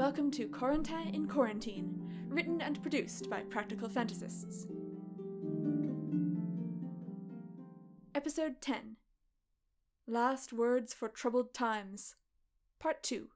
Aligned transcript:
Welcome 0.00 0.30
to 0.30 0.48
Corentin 0.48 1.14
in 1.14 1.28
Quarantine, 1.28 2.00
written 2.26 2.62
and 2.62 2.80
produced 2.80 3.28
by 3.28 3.42
Practical 3.42 3.86
Fantasists. 3.86 4.64
Episode 8.14 8.62
10 8.62 8.96
Last 10.06 10.54
Words 10.54 10.94
for 10.94 11.10
Troubled 11.10 11.52
Times, 11.52 12.16
Part 12.78 13.02
2. 13.02 13.28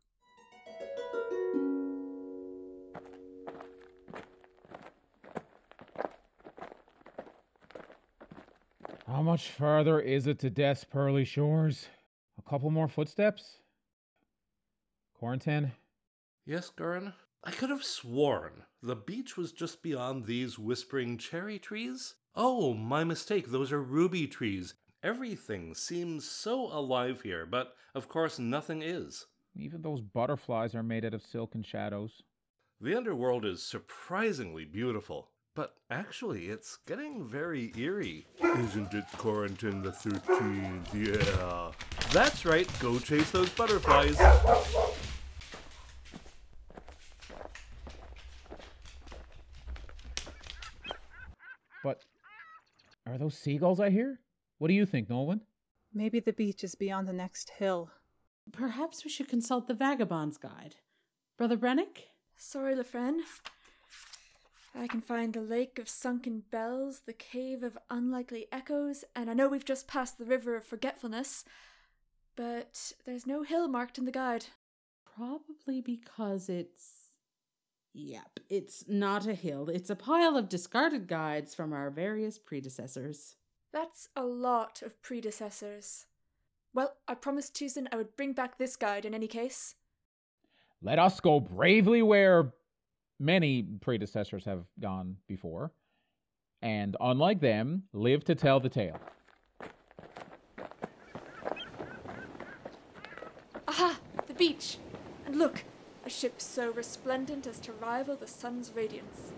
How 9.06 9.20
much 9.20 9.50
further 9.50 10.00
is 10.00 10.26
it 10.26 10.38
to 10.38 10.48
Death's 10.48 10.84
Pearly 10.84 11.26
Shores? 11.26 11.88
A 12.38 12.48
couple 12.48 12.70
more 12.70 12.88
footsteps? 12.88 13.58
Corentin? 15.20 15.72
Yes, 16.46 16.70
Gurren? 16.76 17.14
I 17.42 17.50
could 17.50 17.70
have 17.70 17.84
sworn 17.84 18.64
the 18.84 18.94
beach 18.96 19.38
was 19.38 19.50
just 19.50 19.82
beyond 19.82 20.26
these 20.26 20.58
whispering 20.58 21.16
cherry 21.16 21.58
trees. 21.58 22.16
Oh, 22.34 22.74
my 22.74 23.02
mistake. 23.02 23.50
Those 23.50 23.72
are 23.72 23.82
ruby 23.82 24.26
trees. 24.26 24.74
Everything 25.02 25.74
seems 25.74 26.28
so 26.28 26.66
alive 26.66 27.22
here, 27.22 27.46
but 27.46 27.74
of 27.94 28.06
course 28.08 28.38
nothing 28.38 28.82
is. 28.82 29.24
Even 29.56 29.80
those 29.80 30.02
butterflies 30.02 30.74
are 30.74 30.82
made 30.82 31.04
out 31.04 31.14
of 31.14 31.22
silk 31.22 31.54
and 31.54 31.64
shadows. 31.64 32.22
The 32.78 32.94
underworld 32.94 33.46
is 33.46 33.62
surprisingly 33.62 34.66
beautiful, 34.66 35.30
but 35.54 35.76
actually 35.88 36.46
it's 36.48 36.76
getting 36.86 37.24
very 37.24 37.72
eerie. 37.78 38.26
Isn't 38.42 38.92
it 38.92 39.04
Corentin 39.16 39.82
the 39.82 39.92
13th? 39.92 40.92
Yeah. 40.92 41.70
That's 42.12 42.44
right, 42.44 42.68
go 42.80 42.98
chase 42.98 43.30
those 43.30 43.48
butterflies. 43.50 44.18
Are 53.14 53.18
those 53.18 53.38
seagulls 53.38 53.78
I 53.78 53.90
hear? 53.90 54.18
What 54.58 54.66
do 54.66 54.74
you 54.74 54.84
think, 54.84 55.08
Nolwenn? 55.08 55.42
Maybe 55.92 56.18
the 56.18 56.32
beach 56.32 56.64
is 56.64 56.74
beyond 56.74 57.06
the 57.06 57.12
next 57.12 57.50
hill. 57.50 57.92
Perhaps 58.50 59.04
we 59.04 59.10
should 59.10 59.28
consult 59.28 59.68
the 59.68 59.74
Vagabond's 59.74 60.36
Guide. 60.36 60.74
Brother 61.38 61.56
Brennick? 61.56 62.08
Sorry, 62.36 62.74
Lefren. 62.74 63.20
I 64.74 64.88
can 64.88 65.00
find 65.00 65.32
the 65.32 65.40
Lake 65.40 65.78
of 65.78 65.88
Sunken 65.88 66.42
Bells, 66.50 67.02
the 67.06 67.12
Cave 67.12 67.62
of 67.62 67.78
Unlikely 67.88 68.46
Echoes, 68.50 69.04
and 69.14 69.30
I 69.30 69.34
know 69.34 69.46
we've 69.46 69.64
just 69.64 69.86
passed 69.86 70.18
the 70.18 70.24
River 70.24 70.56
of 70.56 70.64
Forgetfulness, 70.64 71.44
but 72.34 72.94
there's 73.06 73.28
no 73.28 73.44
hill 73.44 73.68
marked 73.68 73.96
in 73.96 74.06
the 74.06 74.10
guide. 74.10 74.46
Probably 75.16 75.80
because 75.80 76.48
it's. 76.48 77.03
Yep, 77.96 78.40
it's 78.50 78.84
not 78.88 79.26
a 79.28 79.34
hill. 79.34 79.68
It's 79.68 79.88
a 79.88 79.94
pile 79.94 80.36
of 80.36 80.48
discarded 80.48 81.06
guides 81.06 81.54
from 81.54 81.72
our 81.72 81.90
various 81.90 82.38
predecessors. 82.38 83.36
That's 83.72 84.08
a 84.16 84.24
lot 84.24 84.82
of 84.82 85.00
predecessors. 85.00 86.06
Well, 86.72 86.96
I 87.06 87.14
promised 87.14 87.54
Tuzan 87.54 87.86
I 87.92 87.96
would 87.96 88.16
bring 88.16 88.32
back 88.32 88.58
this 88.58 88.74
guide 88.74 89.04
in 89.04 89.14
any 89.14 89.28
case. 89.28 89.76
Let 90.82 90.98
us 90.98 91.20
go 91.20 91.38
bravely 91.38 92.02
where 92.02 92.52
many 93.20 93.62
predecessors 93.62 94.44
have 94.44 94.64
gone 94.80 95.18
before, 95.28 95.72
and 96.62 96.96
unlike 97.00 97.40
them, 97.40 97.84
live 97.92 98.24
to 98.24 98.34
tell 98.34 98.58
the 98.58 98.68
tale. 98.68 98.98
Aha! 103.68 103.98
The 104.26 104.34
beach! 104.34 104.78
And 105.26 105.36
look, 105.36 105.62
a 106.04 106.10
ship 106.10 106.40
so 106.40 106.70
resplendent 106.70 107.46
as 107.46 107.58
to 107.60 107.72
rival 107.72 108.16
the 108.16 108.26
sun's 108.26 108.72
radiance. 108.74 109.32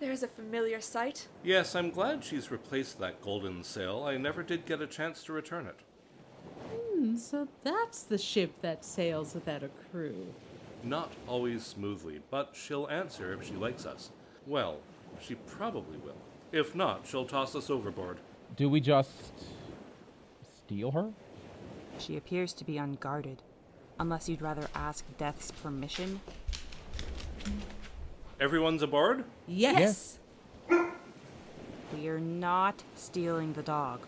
There's 0.00 0.22
a 0.22 0.28
familiar 0.28 0.80
sight. 0.80 1.28
Yes, 1.44 1.76
I'm 1.76 1.90
glad 1.90 2.24
she's 2.24 2.50
replaced 2.50 2.98
that 3.00 3.20
golden 3.20 3.62
sail. 3.62 4.04
I 4.04 4.16
never 4.16 4.42
did 4.42 4.64
get 4.64 4.80
a 4.80 4.86
chance 4.86 5.22
to 5.24 5.32
return 5.32 5.66
it. 5.66 5.76
Hmm, 6.70 7.16
so 7.16 7.48
that's 7.64 8.02
the 8.02 8.16
ship 8.16 8.52
that 8.62 8.84
sails 8.84 9.34
without 9.34 9.62
a 9.62 9.68
crew. 9.68 10.28
Not 10.82 11.12
always 11.26 11.66
smoothly, 11.66 12.20
but 12.30 12.52
she'll 12.54 12.88
answer 12.88 13.34
if 13.34 13.46
she 13.46 13.52
likes 13.52 13.84
us. 13.84 14.10
Well, 14.46 14.78
she 15.20 15.34
probably 15.34 15.98
will. 15.98 16.16
If 16.50 16.74
not, 16.74 17.06
she'll 17.06 17.26
toss 17.26 17.54
us 17.54 17.68
overboard. 17.68 18.18
Do 18.56 18.70
we 18.70 18.80
just 18.80 19.10
steal 20.64 20.92
her? 20.92 21.10
She 21.98 22.16
appears 22.16 22.54
to 22.54 22.64
be 22.64 22.78
unguarded. 22.78 23.42
Unless 24.00 24.30
you'd 24.30 24.40
rather 24.40 24.66
ask 24.74 25.04
Death's 25.18 25.50
permission. 25.50 26.22
Everyone's 28.40 28.82
aboard? 28.82 29.24
Yes! 29.46 30.18
We're 31.92 32.18
not 32.18 32.82
stealing 32.94 33.52
the 33.52 33.62
dog. 33.62 34.00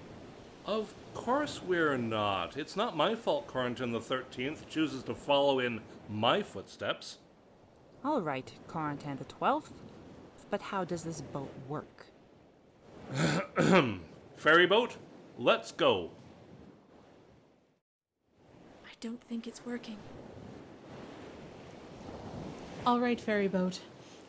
Of 0.64 0.94
course 1.12 1.60
we're 1.62 1.98
not. 1.98 2.56
It's 2.56 2.74
not 2.74 2.96
my 2.96 3.14
fault 3.14 3.46
Corentin 3.46 3.92
the 3.92 4.00
13th 4.00 4.66
chooses 4.70 5.02
to 5.02 5.14
follow 5.14 5.58
in 5.58 5.82
my 6.08 6.42
footsteps. 6.42 7.18
All 8.02 8.22
right, 8.22 8.50
Corentin 8.68 9.18
the 9.18 9.26
12th. 9.26 9.72
But 10.48 10.62
how 10.62 10.84
does 10.84 11.04
this 11.04 11.20
boat 11.20 11.52
work? 11.68 12.06
Ferry 14.36 14.66
boat, 14.66 14.96
let's 15.36 15.70
go. 15.70 16.12
I 19.02 19.04
don't 19.08 19.20
think 19.24 19.48
it's 19.48 19.66
working. 19.66 19.96
All 22.86 23.00
right, 23.00 23.20
ferry 23.20 23.48
boat. 23.48 23.80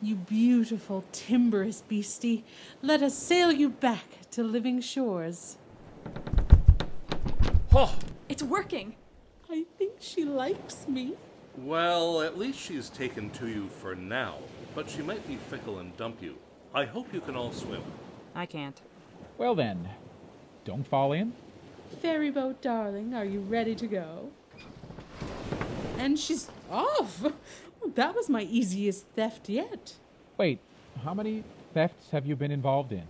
You 0.02 0.16
beautiful, 0.16 1.04
timorous 1.12 1.82
beastie. 1.82 2.42
Let 2.82 3.00
us 3.00 3.16
sail 3.16 3.52
you 3.52 3.68
back 3.68 4.28
to 4.32 4.42
living 4.42 4.80
shores. 4.80 5.58
Oh, 7.72 7.96
It's 8.28 8.42
working! 8.42 8.96
I 9.48 9.64
think 9.78 9.92
she 10.00 10.24
likes 10.24 10.88
me. 10.88 11.14
well, 11.56 12.20
at 12.20 12.36
least 12.36 12.58
she's 12.58 12.88
taken 12.88 13.30
to 13.30 13.46
you 13.46 13.68
for 13.68 13.94
now, 13.94 14.38
but 14.74 14.90
she 14.90 15.02
might 15.02 15.24
be 15.28 15.36
fickle 15.36 15.78
and 15.78 15.96
dump 15.96 16.20
you. 16.20 16.34
I 16.74 16.84
hope 16.84 17.14
you 17.14 17.20
can 17.20 17.36
all 17.36 17.52
swim. 17.52 17.82
I 18.34 18.46
can't. 18.46 18.80
Well 19.38 19.54
then, 19.54 19.90
don't 20.64 20.84
fall 20.84 21.12
in. 21.12 21.32
Ferryboat 22.02 22.60
darling, 22.60 23.14
are 23.14 23.24
you 23.24 23.38
ready 23.38 23.76
to 23.76 23.86
go? 23.86 24.30
And 26.04 26.18
she's 26.18 26.50
off. 26.70 27.22
Well, 27.22 27.32
that 27.94 28.14
was 28.14 28.28
my 28.28 28.42
easiest 28.42 29.06
theft 29.16 29.48
yet. 29.48 29.94
Wait, 30.36 30.58
how 31.02 31.14
many 31.14 31.44
thefts 31.72 32.10
have 32.10 32.26
you 32.26 32.36
been 32.36 32.50
involved 32.50 32.92
in? 32.92 33.04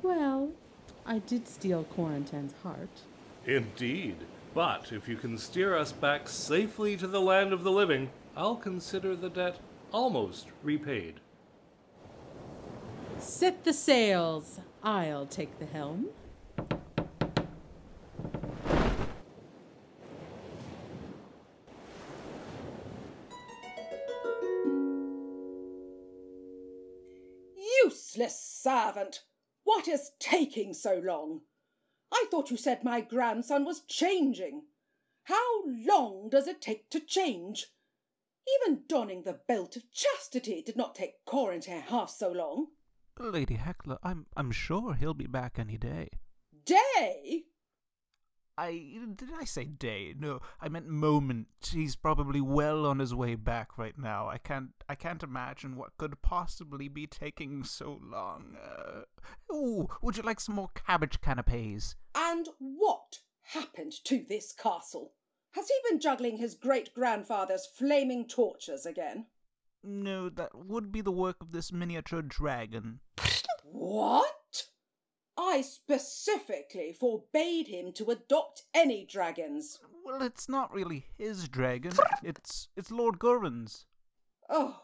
Well, 0.00 0.50
I 1.04 1.18
did 1.18 1.48
steal 1.48 1.84
Corentin's 1.96 2.54
heart. 2.62 3.00
Indeed. 3.46 4.14
But 4.54 4.92
if 4.92 5.08
you 5.08 5.16
can 5.16 5.38
steer 5.38 5.76
us 5.76 5.90
back 5.90 6.28
safely 6.28 6.96
to 6.98 7.08
the 7.08 7.20
land 7.20 7.52
of 7.52 7.64
the 7.64 7.72
living, 7.72 8.10
I'll 8.36 8.54
consider 8.54 9.16
the 9.16 9.28
debt 9.28 9.58
almost 9.90 10.46
repaid. 10.62 11.14
Set 13.18 13.64
the 13.64 13.72
sails. 13.72 14.60
I'll 14.84 15.26
take 15.26 15.58
the 15.58 15.66
helm. 15.66 16.06
Servant! 28.70 29.24
What 29.64 29.88
is 29.88 30.12
taking 30.20 30.74
so 30.74 31.02
long? 31.04 31.40
I 32.12 32.26
thought 32.30 32.52
you 32.52 32.56
said 32.56 32.84
my 32.84 33.00
grandson 33.00 33.64
was 33.64 33.80
changing. 33.80 34.66
How 35.24 35.64
long 35.66 36.28
does 36.30 36.46
it 36.46 36.62
take 36.62 36.88
to 36.90 37.00
change? 37.00 37.66
Even 38.62 38.84
donning 38.86 39.24
the 39.24 39.40
belt 39.48 39.74
of 39.74 39.90
chastity 39.90 40.62
did 40.62 40.76
not 40.76 40.94
take 40.94 41.24
Corentin 41.26 41.80
half 41.80 42.10
so 42.10 42.30
long. 42.30 42.68
Lady 43.18 43.56
Hecla, 43.56 43.98
I'm 44.04 44.26
I'm 44.36 44.52
sure 44.52 44.94
he'll 44.94 45.14
be 45.14 45.26
back 45.26 45.58
any 45.58 45.76
day. 45.76 46.10
Day? 46.64 47.46
I 48.58 48.98
did 49.14 49.30
I 49.38 49.44
say 49.44 49.64
day? 49.64 50.14
No, 50.18 50.40
I 50.60 50.68
meant 50.68 50.86
moment. 50.88 51.48
He's 51.70 51.96
probably 51.96 52.40
well 52.40 52.84
on 52.84 52.98
his 52.98 53.14
way 53.14 53.34
back 53.34 53.78
right 53.78 53.98
now. 53.98 54.28
I 54.28 54.38
can't 54.38 54.70
I 54.88 54.94
can't 54.94 55.22
imagine 55.22 55.76
what 55.76 55.96
could 55.96 56.20
possibly 56.22 56.88
be 56.88 57.06
taking 57.06 57.64
so 57.64 58.00
long. 58.02 58.56
Uh, 58.62 59.54
ooh, 59.54 59.88
would 60.02 60.16
you 60.16 60.22
like 60.22 60.40
some 60.40 60.56
more 60.56 60.70
cabbage 60.74 61.20
canapes? 61.20 61.96
And 62.14 62.48
what 62.58 63.18
happened 63.42 63.92
to 64.04 64.24
this 64.28 64.52
castle? 64.52 65.12
Has 65.52 65.68
he 65.68 65.74
been 65.88 66.00
juggling 66.00 66.36
his 66.36 66.54
great 66.54 66.94
grandfather's 66.94 67.66
flaming 67.66 68.28
torches 68.28 68.86
again? 68.86 69.26
No, 69.82 70.28
that 70.28 70.54
would 70.54 70.92
be 70.92 71.00
the 71.00 71.10
work 71.10 71.36
of 71.40 71.52
this 71.52 71.72
miniature 71.72 72.22
dragon. 72.22 73.00
What? 73.64 74.39
I 75.42 75.62
specifically 75.62 76.92
forbade 76.92 77.66
him 77.66 77.94
to 77.94 78.10
adopt 78.10 78.64
any 78.74 79.06
dragons. 79.06 79.78
Well, 80.04 80.20
it's 80.20 80.50
not 80.50 80.70
really 80.70 81.06
his 81.16 81.48
dragon. 81.48 81.92
It's 82.22 82.68
it's 82.76 82.90
Lord 82.90 83.18
Gurren's. 83.18 83.86
Oh, 84.50 84.80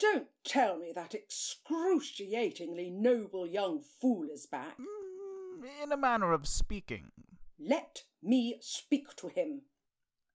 don't 0.00 0.26
tell 0.44 0.78
me 0.78 0.90
that 0.96 1.14
excruciatingly 1.14 2.90
noble 2.90 3.46
young 3.46 3.80
fool 3.80 4.26
is 4.32 4.46
back. 4.46 4.76
Mm, 4.78 5.84
in 5.84 5.92
a 5.92 5.96
manner 5.96 6.32
of 6.32 6.48
speaking. 6.48 7.12
Let 7.56 8.02
me 8.20 8.58
speak 8.60 9.14
to 9.16 9.28
him. 9.28 9.62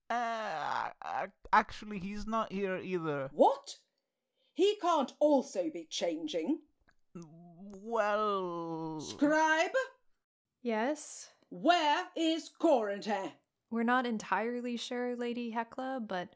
Uh, 0.09 0.91
actually, 1.51 2.00
he's 2.00 2.25
not 2.25 2.53
here 2.53 2.77
either. 2.77 3.30
What? 3.33 3.75
He 4.53 4.77
can't 4.81 5.12
also 5.19 5.69
be 5.71 5.85
changing. 5.89 6.59
Well. 7.69 9.02
Scribe, 9.02 9.72
Yes? 10.62 11.30
where 11.50 12.06
is 12.16 12.50
Corentin? 12.60 13.31
We're 13.69 13.84
not 13.84 14.06
entirely 14.06 14.78
sure, 14.78 15.16
Lady 15.16 15.52
Hecla, 15.52 16.02
but 16.06 16.30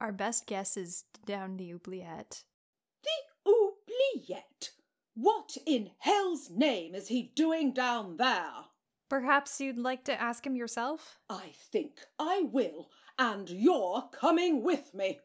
our 0.00 0.12
best 0.12 0.46
guess 0.46 0.76
is 0.76 1.04
down 1.26 1.56
the 1.56 1.72
oubliette. 1.72 2.44
The 3.02 3.50
oubliette. 3.50 4.70
What 5.14 5.56
in 5.66 5.90
hell's 5.98 6.50
name 6.50 6.94
is 6.94 7.08
he 7.08 7.32
doing 7.34 7.72
down 7.72 8.16
there? 8.16 8.52
Perhaps 9.08 9.60
you'd 9.60 9.76
like 9.78 10.04
to 10.04 10.20
ask 10.20 10.46
him 10.46 10.54
yourself? 10.56 11.18
I 11.28 11.50
think 11.72 11.98
I 12.18 12.42
will, 12.42 12.90
and 13.18 13.50
you're 13.50 14.08
coming 14.12 14.62
with 14.62 14.94
me. 14.94 15.18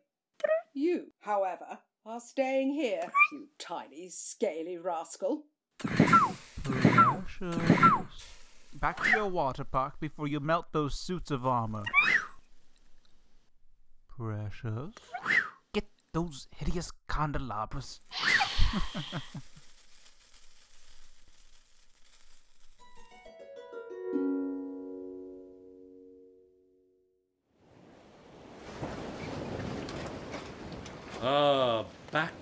You, 0.74 1.12
however, 1.22 1.80
are 2.06 2.20
staying 2.20 2.72
here, 2.74 3.02
you 3.32 3.48
tiny, 3.58 4.10
scaly 4.10 4.78
rascal. 4.78 5.46
Precious. 5.80 7.56
Back 8.76 9.04
to 9.04 9.10
your 9.10 9.28
water 9.28 9.64
park 9.64 10.00
before 10.00 10.28
you 10.28 10.40
melt 10.40 10.68
those 10.72 11.00
suits 11.00 11.32
of 11.32 11.48
armor. 11.48 11.84
Precious. 14.08 14.94
Get 15.74 15.88
those 16.14 16.48
hideous 16.56 16.92
candelabras. 17.10 18.02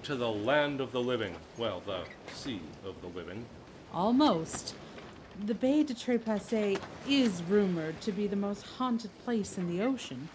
to 0.04 0.16
the 0.16 0.30
land 0.30 0.82
of 0.82 0.92
the 0.92 1.02
living. 1.02 1.34
Well, 1.58 1.82
the 1.86 2.04
sea 2.34 2.60
of 2.86 3.00
the 3.02 3.08
living. 3.08 3.46
Almost. 3.94 4.76
The 5.46 5.56
Bay 5.56 5.84
de 5.84 5.94
Trépassé 5.94 6.80
is 7.08 7.42
rumored 7.44 8.00
to 8.02 8.12
be 8.12 8.28
the 8.28 8.36
most 8.36 8.64
haunted 8.64 9.12
place 9.24 9.58
in 9.58 9.68
the 9.70 9.84
ocean. 9.84 10.28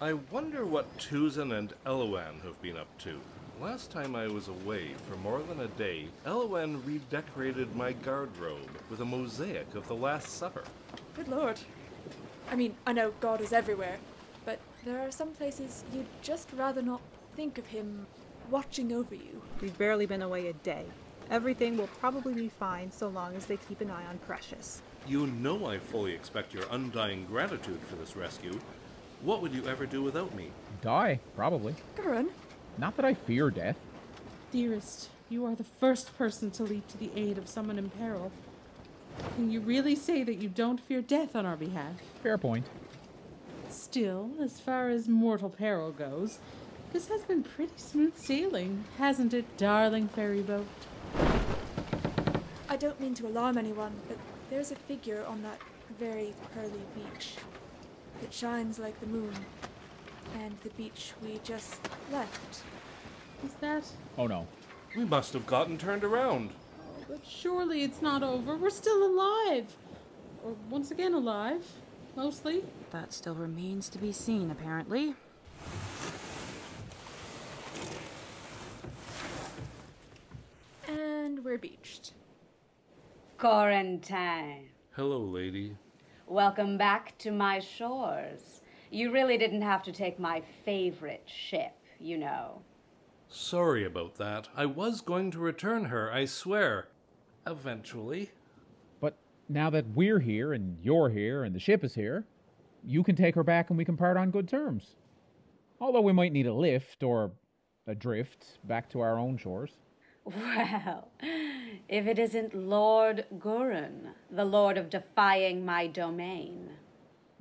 I 0.00 0.12
wonder 0.12 0.64
what 0.64 0.98
Tuzan 0.98 1.56
and 1.56 1.72
Elouan 1.86 2.42
have 2.44 2.60
been 2.60 2.76
up 2.76 2.86
to. 2.98 3.18
Last 3.60 3.90
time 3.90 4.14
I 4.14 4.28
was 4.28 4.48
away 4.48 4.92
for 5.08 5.16
more 5.16 5.40
than 5.40 5.60
a 5.60 5.68
day, 5.68 6.08
Elouan 6.26 6.86
redecorated 6.86 7.74
my 7.74 7.94
garderobe 7.94 8.68
with 8.90 9.00
a 9.00 9.04
mosaic 9.04 9.74
of 9.74 9.88
the 9.88 9.96
Last 9.96 10.36
Supper. 10.36 10.64
Good 11.16 11.28
lord. 11.28 11.58
I 12.50 12.56
mean, 12.56 12.74
I 12.86 12.92
know 12.92 13.12
God 13.20 13.40
is 13.40 13.52
everywhere, 13.52 13.96
but 14.44 14.60
there 14.84 15.00
are 15.00 15.10
some 15.10 15.30
places 15.30 15.82
you'd 15.92 16.06
just 16.22 16.48
rather 16.52 16.82
not 16.82 17.00
think 17.34 17.58
of 17.58 17.66
him 17.66 18.06
watching 18.50 18.92
over 18.92 19.14
you. 19.14 19.42
We've 19.60 19.76
barely 19.76 20.06
been 20.06 20.22
away 20.22 20.48
a 20.48 20.52
day. 20.52 20.84
Everything 21.30 21.76
will 21.76 21.88
probably 22.00 22.32
be 22.32 22.48
fine 22.48 22.90
so 22.90 23.08
long 23.08 23.34
as 23.36 23.46
they 23.46 23.58
keep 23.68 23.80
an 23.80 23.90
eye 23.90 24.06
on 24.06 24.18
Precious. 24.18 24.80
You 25.06 25.26
know 25.26 25.66
I 25.66 25.78
fully 25.78 26.12
expect 26.12 26.54
your 26.54 26.64
undying 26.70 27.26
gratitude 27.26 27.80
for 27.88 27.96
this 27.96 28.16
rescue. 28.16 28.58
What 29.22 29.42
would 29.42 29.52
you 29.52 29.66
ever 29.66 29.84
do 29.84 30.02
without 30.02 30.34
me? 30.34 30.50
Die, 30.80 31.20
probably. 31.36 31.74
Gurren? 31.96 32.28
Not 32.78 32.96
that 32.96 33.04
I 33.04 33.14
fear 33.14 33.50
death. 33.50 33.76
Dearest, 34.52 35.08
you 35.28 35.44
are 35.44 35.54
the 35.54 35.64
first 35.64 36.16
person 36.16 36.50
to 36.52 36.62
leap 36.62 36.86
to 36.88 36.96
the 36.96 37.10
aid 37.14 37.36
of 37.36 37.48
someone 37.48 37.78
in 37.78 37.90
peril. 37.90 38.30
Can 39.34 39.50
you 39.50 39.60
really 39.60 39.96
say 39.96 40.22
that 40.22 40.36
you 40.36 40.48
don't 40.48 40.80
fear 40.80 41.02
death 41.02 41.34
on 41.34 41.44
our 41.44 41.56
behalf? 41.56 41.94
Fair 42.22 42.38
point. 42.38 42.66
Still, 43.68 44.30
as 44.40 44.60
far 44.60 44.88
as 44.88 45.08
mortal 45.08 45.50
peril 45.50 45.90
goes, 45.90 46.38
this 46.92 47.08
has 47.08 47.22
been 47.22 47.42
pretty 47.42 47.72
smooth 47.76 48.16
sailing, 48.16 48.84
hasn't 48.98 49.34
it, 49.34 49.56
darling 49.56 50.08
ferry 50.08 50.42
boat? 50.42 50.66
I 52.68 52.76
don't 52.76 53.00
mean 53.00 53.14
to 53.14 53.26
alarm 53.26 53.58
anyone, 53.58 53.92
but 54.08 54.18
there's 54.50 54.70
a 54.72 54.76
figure 54.76 55.24
on 55.26 55.42
that 55.42 55.60
very 55.98 56.34
pearly 56.54 56.82
beach. 56.94 57.36
It 58.22 58.32
shines 58.32 58.78
like 58.78 58.98
the 59.00 59.06
moon. 59.06 59.32
And 60.38 60.56
the 60.62 60.70
beach 60.70 61.12
we 61.22 61.40
just 61.42 61.80
left. 62.12 62.62
Is 63.44 63.52
that? 63.60 63.84
Oh 64.16 64.26
no. 64.26 64.46
We 64.96 65.04
must 65.04 65.32
have 65.32 65.46
gotten 65.46 65.78
turned 65.78 66.04
around. 66.04 66.50
But 67.08 67.20
surely 67.26 67.82
it's 67.82 68.02
not 68.02 68.22
over. 68.22 68.56
We're 68.56 68.70
still 68.70 69.04
alive. 69.04 69.76
Or 70.44 70.54
once 70.68 70.90
again 70.90 71.14
alive. 71.14 71.66
Mostly. 72.16 72.64
That 72.90 73.12
still 73.12 73.34
remains 73.34 73.88
to 73.90 73.98
be 73.98 74.12
seen, 74.12 74.50
apparently. 74.50 75.14
And 80.86 81.44
we're 81.58 81.70
beached. 81.70 82.12
Corentin, 83.36 84.68
Hello, 84.94 85.18
lady. 85.18 85.76
welcome 86.26 86.78
back 86.78 87.16
to 87.18 87.30
my 87.30 87.58
shores. 87.58 88.60
You 88.90 89.12
really 89.12 89.38
didn't 89.38 89.62
have 89.62 89.82
to 89.84 89.92
take 89.92 90.18
my 90.18 90.42
favorite 90.64 91.24
ship, 91.26 91.72
you 91.98 92.18
know. 92.18 92.62
Sorry 93.28 93.84
about 93.84 94.16
that. 94.16 94.48
I 94.56 94.66
was 94.66 95.00
going 95.00 95.30
to 95.32 95.38
return 95.38 95.86
her, 95.86 96.12
I 96.12 96.24
swear. 96.24 96.88
Eventually. 97.46 98.30
But 99.00 99.16
now 99.48 99.70
that 99.70 99.86
we're 99.94 100.20
here 100.20 100.52
and 100.52 100.78
you're 100.82 101.10
here 101.10 101.44
and 101.44 101.54
the 101.54 101.60
ship 101.60 101.84
is 101.84 101.94
here, 101.94 102.24
you 102.84 103.02
can 103.02 103.16
take 103.16 103.34
her 103.34 103.44
back 103.44 103.70
and 103.70 103.78
we 103.78 103.84
can 103.84 103.96
part 103.96 104.16
on 104.16 104.30
good 104.30 104.48
terms. 104.48 104.94
Although 105.80 106.02
we 106.02 106.12
might 106.12 106.32
need 106.32 106.46
a 106.46 106.54
lift 106.54 107.02
or 107.02 107.32
a 107.86 107.94
drift 107.94 108.58
back 108.64 108.88
to 108.90 109.00
our 109.00 109.18
own 109.18 109.36
shores. 109.36 109.72
Well, 110.28 111.08
if 111.88 112.06
it 112.06 112.18
isn't 112.18 112.54
Lord 112.54 113.24
Gurren, 113.38 114.12
the 114.30 114.44
lord 114.44 114.76
of 114.76 114.90
defying 114.90 115.64
my 115.64 115.86
domain. 115.86 116.72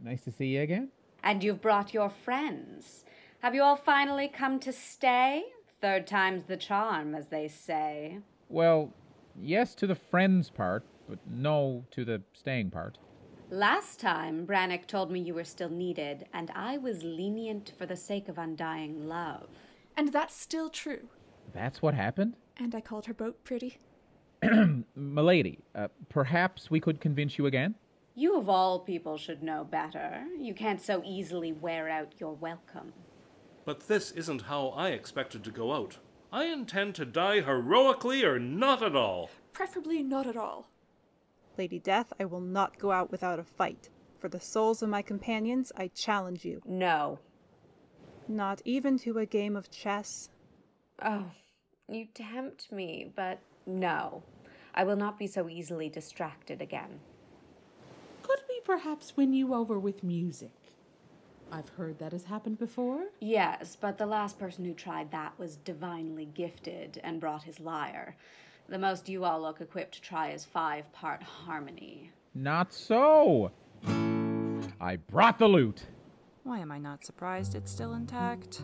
Nice 0.02 0.24
to 0.24 0.32
see 0.32 0.56
you 0.56 0.62
again. 0.62 0.90
And 1.22 1.44
you've 1.44 1.62
brought 1.62 1.94
your 1.94 2.10
friends. 2.10 3.04
Have 3.42 3.54
you 3.54 3.62
all 3.62 3.76
finally 3.76 4.30
come 4.30 4.60
to 4.62 4.72
stay? 4.72 5.44
Third 5.82 6.08
time's 6.08 6.44
the 6.46 6.56
charm, 6.56 7.14
as 7.14 7.28
they 7.28 7.50
say. 7.50 8.20
Well, 8.48 8.94
yes 9.38 9.76
to 9.76 9.88
the 9.88 9.96
friends 9.96 10.50
part, 10.50 10.86
but 11.10 11.20
no 11.30 11.84
to 11.92 12.06
the 12.06 12.22
staying 12.32 12.72
part. 12.72 12.98
Last 13.50 14.00
time, 14.00 14.48
Brannock 14.48 14.88
told 14.88 15.12
me 15.12 15.20
you 15.20 15.34
were 15.34 15.44
still 15.44 15.70
needed, 15.70 16.28
and 16.34 16.52
I 16.56 16.78
was 16.78 17.04
lenient 17.04 17.74
for 17.78 17.86
the 17.86 17.96
sake 17.98 18.30
of 18.30 18.38
undying 18.38 19.08
love. 19.08 19.50
And 19.98 20.14
that's 20.14 20.36
still 20.36 20.70
true. 20.70 21.10
That's 21.54 21.82
what 21.82 21.94
happened? 21.94 22.36
And 22.58 22.74
I 22.74 22.82
called 22.82 23.06
her 23.06 23.14
boat 23.14 23.44
pretty. 23.44 23.78
Milady, 24.96 25.60
uh, 25.76 25.88
perhaps 26.10 26.70
we 26.70 26.80
could 26.80 27.00
convince 27.00 27.38
you 27.38 27.46
again? 27.46 27.76
You 28.16 28.38
of 28.38 28.50
all 28.50 28.80
people 28.80 29.18
should 29.18 29.44
know 29.44 29.64
better. 29.64 30.24
You 30.40 30.54
can't 30.54 30.82
so 30.82 31.04
easily 31.06 31.52
wear 31.52 31.88
out 31.88 32.14
your 32.18 32.34
welcome. 32.34 32.94
But 33.64 33.88
this 33.88 34.12
isn't 34.12 34.44
how 34.44 34.70
I 34.70 34.90
expected 34.90 35.44
to 35.44 35.52
go 35.52 35.74
out. 35.74 35.98
I 36.32 36.46
intend 36.46 36.96
to 36.96 37.06
die 37.06 37.42
heroically 37.42 38.24
or 38.24 38.40
not 38.40 38.82
at 38.82 38.96
all. 38.96 39.30
Preferably 39.54 40.02
not 40.04 40.26
at 40.26 40.36
all. 40.36 40.70
Lady 41.58 41.80
Death, 41.80 42.12
I 42.20 42.26
will 42.26 42.42
not 42.42 42.80
go 42.80 42.92
out 42.92 43.12
without 43.12 43.40
a 43.40 43.44
fight. 43.44 43.90
For 44.20 44.30
the 44.30 44.40
souls 44.40 44.82
of 44.82 44.90
my 44.90 45.02
companions, 45.02 45.72
I 45.78 45.90
challenge 45.90 46.44
you. 46.44 46.62
No. 46.66 47.20
Not 48.28 48.62
even 48.66 48.98
to 49.00 49.20
a 49.20 49.26
game 49.26 49.56
of 49.56 49.70
chess. 49.70 50.30
Oh, 51.04 51.26
you 51.90 52.08
tempt 52.14 52.72
me, 52.72 53.12
but 53.16 53.40
no. 53.66 54.24
I 54.76 54.84
will 54.84 54.96
not 54.96 55.18
be 55.18 55.28
so 55.28 55.50
easily 55.50 55.90
distracted 55.90 56.62
again. 56.62 57.00
Could 58.24 58.40
we 58.50 58.60
perhaps 58.66 59.16
win 59.16 59.34
you 59.34 59.54
over 59.54 59.80
with 59.80 60.04
music? 60.04 60.52
I've 61.52 61.70
heard 61.70 61.98
that 62.00 62.12
has 62.12 62.26
happened 62.26 62.60
before. 62.60 63.06
Yes, 63.22 63.78
but 63.80 63.98
the 63.98 64.06
last 64.06 64.38
person 64.38 64.66
who 64.66 64.74
tried 64.74 65.12
that 65.12 65.40
was 65.40 65.56
divinely 65.56 66.26
gifted 66.26 67.00
and 67.04 67.22
brought 67.22 67.44
his 67.44 67.60
lyre. 67.60 68.18
The 68.68 68.78
most 68.78 69.08
you 69.08 69.24
all 69.24 69.42
look 69.42 69.62
equipped 69.62 69.94
to 69.96 70.02
try 70.02 70.32
is 70.32 70.44
five 70.44 70.92
part 70.92 71.24
harmony. 71.24 72.12
Not 72.36 72.74
so! 72.74 73.52
I 74.80 74.98
brought 75.10 75.40
the 75.40 75.48
loot. 75.48 75.86
Why 76.44 76.60
am 76.60 76.72
I 76.72 76.80
not 76.80 77.06
surprised 77.06 77.56
it's 77.56 77.72
still 77.72 77.94
intact? 77.94 78.62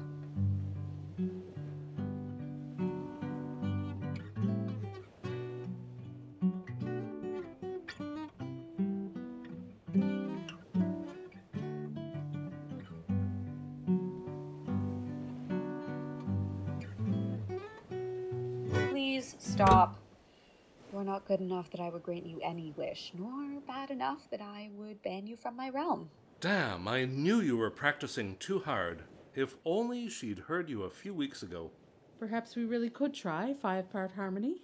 Good 21.33 21.41
enough 21.41 21.71
that 21.71 21.81
I 21.81 21.89
would 21.89 22.03
grant 22.03 22.27
you 22.27 22.39
any 22.43 22.71
wish, 22.77 23.11
nor 23.17 23.59
bad 23.61 23.89
enough 23.89 24.29
that 24.29 24.39
I 24.39 24.69
would 24.75 25.01
ban 25.01 25.25
you 25.25 25.35
from 25.35 25.55
my 25.55 25.69
realm. 25.69 26.11
Damn, 26.39 26.87
I 26.87 27.05
knew 27.05 27.41
you 27.41 27.57
were 27.57 27.71
practicing 27.71 28.35
too 28.35 28.59
hard. 28.59 29.01
If 29.33 29.55
only 29.65 30.09
she'd 30.09 30.37
heard 30.37 30.69
you 30.69 30.83
a 30.83 30.91
few 30.91 31.11
weeks 31.11 31.41
ago. 31.41 31.71
Perhaps 32.19 32.55
we 32.55 32.65
really 32.65 32.91
could 32.91 33.15
try 33.15 33.51
five 33.51 33.91
part 33.91 34.11
harmony. 34.11 34.57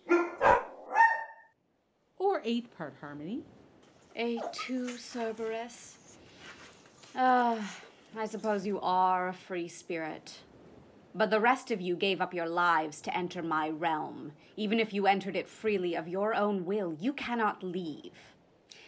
Or 2.20 2.40
eight 2.46 2.78
part 2.78 2.94
harmony. 3.02 3.42
A 4.16 4.40
two 4.54 4.90
Cerberus. 4.90 5.96
Ah, 7.16 7.58
I 8.16 8.28
suppose 8.28 8.64
you 8.68 8.80
are 8.82 9.30
a 9.30 9.34
free 9.34 9.70
spirit. 9.70 10.38
But 11.14 11.32
the 11.32 11.40
rest 11.40 11.72
of 11.72 11.82
you 11.82 11.96
gave 11.96 12.22
up 12.22 12.34
your 12.34 12.48
lives 12.48 13.02
to 13.02 13.18
enter 13.18 13.42
my 13.42 13.70
realm. 13.70 14.34
Even 14.56 14.80
if 14.80 14.94
you 14.94 15.08
entered 15.08 15.36
it 15.36 15.48
freely 15.48 15.96
of 15.96 16.08
your 16.08 16.36
own 16.36 16.66
will, 16.66 16.96
you 17.00 17.14
cannot 17.14 17.64
leave. 17.64 18.14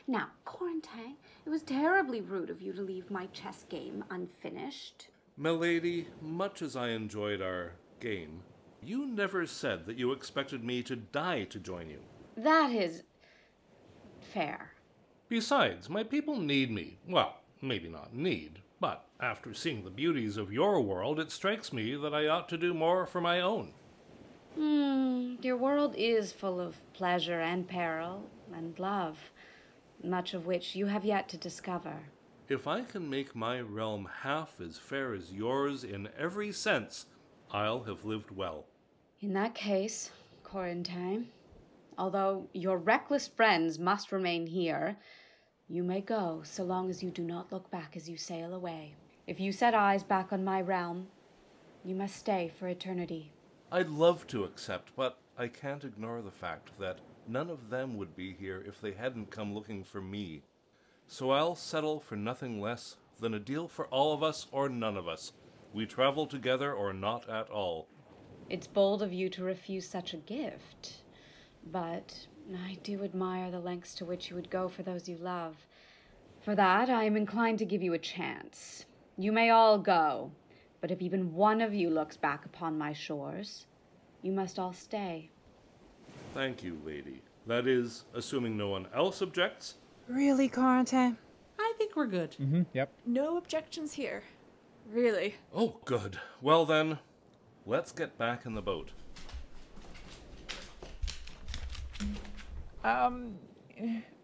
Now, 0.08 0.28
Corentin, 0.46 1.16
it 1.46 1.50
was 1.50 1.64
terribly 1.64 2.22
rude 2.22 2.50
of 2.50 2.62
you 2.62 2.74
to 2.74 2.82
leave 2.82 3.10
my 3.10 3.28
chess 3.28 3.66
game 3.70 4.04
unfinished. 4.10 5.08
Milady, 5.38 6.08
much 6.22 6.62
as 6.62 6.76
I 6.76 6.90
enjoyed 6.90 7.42
our 7.42 7.74
game, 8.00 8.44
you 8.84 9.06
never 9.06 9.46
said 9.46 9.86
that 9.86 9.98
you 9.98 10.12
expected 10.12 10.64
me 10.64 10.84
to 10.84 10.96
die 10.96 11.46
to 11.46 11.60
join 11.60 11.90
you. 11.90 12.00
That 12.38 12.72
is 12.72 13.04
fair. 14.20 14.74
Besides, 15.30 15.90
my 15.90 16.04
people 16.04 16.38
need 16.38 16.72
me. 16.72 16.98
Well, 17.08 17.38
maybe 17.62 17.90
not 17.90 18.14
need, 18.14 18.60
after 19.22 19.54
seeing 19.54 19.84
the 19.84 19.92
beauties 19.92 20.36
of 20.36 20.52
your 20.52 20.82
world, 20.82 21.20
it 21.20 21.32
strikes 21.32 21.72
me 21.72 21.96
that 21.96 22.14
I 22.14 22.28
ought 22.28 22.50
to 22.50 22.58
do 22.58 22.74
more 22.74 23.06
for 23.06 23.22
my 23.22 23.40
own. 23.40 23.74
Hmm, 24.56 25.36
your 25.42 25.58
world 25.58 25.94
is 25.96 26.32
full 26.32 26.60
of 26.60 26.76
pleasure 26.94 27.40
and 27.40 27.68
peril 27.68 28.30
and 28.54 28.78
love, 28.80 29.32
much 30.04 30.34
of 30.34 30.46
which 30.48 30.76
you 30.76 30.88
have 30.88 31.06
yet 31.06 31.30
to 31.30 31.38
discover. 31.38 31.94
If 32.50 32.68
I 32.68 32.82
can 32.82 33.10
make 33.10 33.36
my 33.36 33.62
realm 33.62 34.10
half 34.24 34.60
as 34.60 34.78
fair 34.78 35.14
as 35.14 35.32
yours 35.32 35.84
in 35.84 36.10
every 36.18 36.52
sense, 36.52 37.06
I'll 37.52 37.84
have 37.84 38.04
lived 38.04 38.32
well. 38.32 38.66
In 39.22 39.34
that 39.34 39.54
case, 39.54 40.10
Corentin, 40.44 41.28
although 41.98 42.50
your 42.54 42.78
reckless 42.78 43.28
friends 43.28 43.78
must 43.78 44.12
remain 44.12 44.48
here, 44.48 44.98
you 45.70 45.84
may 45.84 46.02
go 46.02 46.42
so 46.44 46.64
long 46.64 46.90
as 46.90 47.02
you 47.02 47.12
do 47.12 47.24
not 47.24 47.52
look 47.52 47.72
back 47.72 47.96
as 47.96 48.10
you 48.10 48.18
sail 48.18 48.54
away. 48.54 48.96
If 49.32 49.40
you 49.40 49.54
set 49.54 49.74
eyes 49.74 50.04
back 50.04 50.34
on 50.34 50.44
my 50.44 50.60
realm, 50.60 51.08
you 51.86 51.96
must 51.96 52.18
stay 52.18 52.52
for 52.60 52.68
eternity. 52.68 53.32
I'd 53.72 53.88
love 53.88 54.28
to 54.28 54.44
accept, 54.44 54.92
but 54.98 55.20
I 55.38 55.48
can't 55.48 55.86
ignore 55.86 56.22
the 56.22 56.32
fact 56.32 56.72
that 56.82 57.00
none 57.26 57.50
of 57.50 57.70
them 57.70 57.96
would 57.96 58.14
be 58.14 58.34
here 58.34 58.62
if 58.68 58.82
they 58.82 58.92
hadn't 58.92 59.32
come 59.32 59.54
looking 59.54 59.86
for 59.86 60.02
me. 60.02 60.42
So 61.08 61.32
I'll 61.32 61.56
settle 61.56 62.02
for 62.02 62.18
nothing 62.18 62.60
less 62.60 62.98
than 63.22 63.34
a 63.34 63.40
deal 63.40 63.70
for 63.70 63.88
all 63.88 64.12
of 64.12 64.22
us 64.22 64.48
or 64.52 64.68
none 64.68 64.98
of 64.98 65.08
us. 65.08 65.32
We 65.74 65.86
travel 65.86 66.28
together 66.28 66.74
or 66.74 66.92
not 66.92 67.30
at 67.30 67.50
all. 67.50 67.88
It's 68.50 68.68
bold 68.68 69.02
of 69.02 69.14
you 69.14 69.30
to 69.30 69.46
refuse 69.46 69.88
such 69.88 70.14
a 70.14 70.18
gift, 70.18 71.04
but 71.72 72.28
I 72.54 72.80
do 72.84 73.06
admire 73.06 73.50
the 73.50 73.62
lengths 73.62 73.96
to 73.96 74.04
which 74.04 74.30
you 74.30 74.36
would 74.36 74.50
go 74.50 74.68
for 74.68 74.84
those 74.84 75.08
you 75.08 75.16
love. 75.16 75.56
For 76.42 76.54
that, 76.54 76.90
I 76.90 77.06
am 77.06 77.16
inclined 77.16 77.60
to 77.60 77.66
give 77.66 77.82
you 77.82 77.94
a 77.94 77.98
chance. 77.98 78.88
You 79.18 79.32
may 79.32 79.50
all 79.50 79.78
go, 79.78 80.32
but 80.80 80.92
if 80.92 81.02
even 81.02 81.34
one 81.34 81.62
of 81.62 81.74
you 81.74 81.90
looks 81.90 82.18
back 82.18 82.46
upon 82.46 82.78
my 82.78 82.94
shores, 82.94 83.68
you 84.22 84.32
must 84.32 84.58
all 84.58 84.74
stay. 84.74 85.30
Thank 86.34 86.64
you, 86.64 86.80
lady. 86.86 87.22
That 87.48 87.68
is, 87.68 88.06
assuming 88.14 88.56
no 88.56 88.70
one 88.70 88.88
else 88.96 89.22
objects. 89.22 89.76
Really, 90.08 90.48
Corentin? 90.48 91.18
I 91.60 91.74
think 91.78 91.96
we're 91.96 92.08
good. 92.08 92.32
Mm-hmm. 92.40 92.64
Yep. 92.74 92.92
No 93.06 93.38
objections 93.38 93.94
here. 93.94 94.24
Really. 94.90 95.36
Oh, 95.54 95.78
good. 95.86 96.20
Well 96.42 96.66
then, 96.66 97.00
let's 97.66 97.92
get 97.92 98.18
back 98.18 98.46
in 98.46 98.56
the 98.56 98.62
boat. 98.62 98.92
Um, 102.84 103.36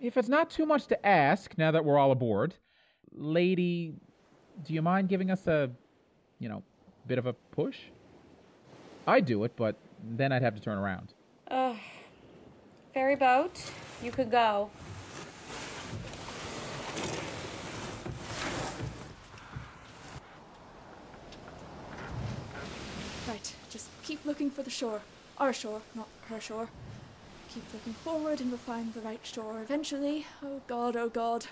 if 0.01 0.17
it's 0.17 0.29
not 0.29 0.50
too 0.50 0.65
much 0.65 0.88
to 0.88 1.06
ask, 1.06 1.58
now 1.58 1.72
that 1.72 1.86
we're 1.86 1.98
all 1.98 2.12
aboard, 2.12 2.56
lady, 3.12 3.94
do 4.65 4.73
you 4.73 4.81
mind 4.81 5.09
giving 5.09 5.31
us 5.31 5.47
a, 5.47 5.69
you 6.39 6.49
know, 6.49 6.63
bit 7.07 7.17
of 7.17 7.25
a 7.25 7.33
push? 7.33 7.77
I'd 9.05 9.25
do 9.25 9.43
it, 9.43 9.55
but 9.55 9.75
then 10.03 10.31
I'd 10.31 10.41
have 10.41 10.55
to 10.55 10.61
turn 10.61 10.77
around. 10.77 11.13
Uh, 11.49 11.75
ferry 12.93 13.15
boat, 13.15 13.63
you 14.03 14.11
could 14.11 14.29
go. 14.29 14.69
Right, 23.27 23.55
just 23.69 23.89
keep 24.03 24.25
looking 24.25 24.49
for 24.49 24.63
the 24.63 24.69
shore. 24.69 25.01
Our 25.37 25.53
shore, 25.53 25.81
not 25.95 26.07
her 26.29 26.39
shore. 26.39 26.69
Keep 27.53 27.73
looking 27.73 27.93
forward 27.93 28.41
and 28.41 28.49
we'll 28.49 28.57
find 28.57 28.93
the 28.93 29.01
right 29.01 29.19
shore 29.23 29.61
eventually. 29.61 30.25
Oh 30.43 30.61
god, 30.67 30.95
oh 30.95 31.09
god. 31.09 31.45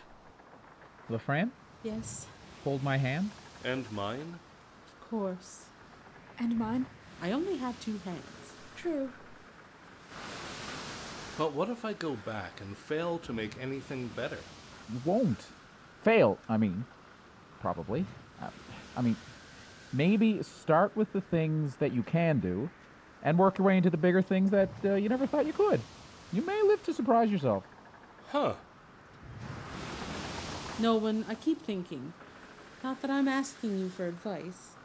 Lefren, 1.09 1.51
Yes, 1.83 2.25
hold 2.65 2.83
my 2.83 2.97
hand. 2.97 3.29
And 3.63 3.89
mine? 3.91 4.39
of 4.87 5.09
course. 5.09 5.65
And 6.39 6.57
mine? 6.57 6.85
I 7.21 7.31
only 7.31 7.57
have 7.57 7.79
two 7.79 7.99
hands. 8.03 8.53
True. 8.75 9.09
But 11.37 11.53
what 11.53 11.69
if 11.69 11.85
I 11.85 11.93
go 11.93 12.15
back 12.25 12.59
and 12.59 12.75
fail 12.75 13.19
to 13.19 13.31
make 13.31 13.51
anything 13.61 14.07
better? 14.15 14.39
You 14.91 14.99
won't. 15.05 15.45
Fail, 16.03 16.39
I 16.49 16.57
mean. 16.57 16.85
Probably. 17.61 18.05
Uh, 18.41 18.49
I 18.97 19.01
mean, 19.01 19.15
maybe 19.93 20.41
start 20.41 20.95
with 20.95 21.13
the 21.13 21.21
things 21.21 21.75
that 21.75 21.93
you 21.93 22.01
can 22.01 22.39
do 22.39 22.69
and 23.23 23.37
work 23.37 23.59
your 23.59 23.67
way 23.67 23.77
into 23.77 23.91
the 23.91 23.97
bigger 23.97 24.21
things 24.23 24.49
that 24.49 24.69
uh, 24.83 24.95
you 24.95 25.07
never 25.07 25.27
thought 25.27 25.45
you 25.45 25.53
could. 25.53 25.81
You 26.33 26.41
may 26.41 26.61
live 26.63 26.83
to 26.85 26.93
surprise 26.93 27.29
yourself. 27.29 27.63
Huh. 28.31 28.53
No, 30.79 30.99
Nolwenn, 30.99 31.25
I 31.29 31.35
keep 31.35 31.61
thinking. 31.61 32.13
Not 32.85 33.01
that 33.01 33.09
I'm 33.09 33.27
asking 33.27 33.79
you 33.79 33.89
for 33.89 34.05
advice. 34.05 34.75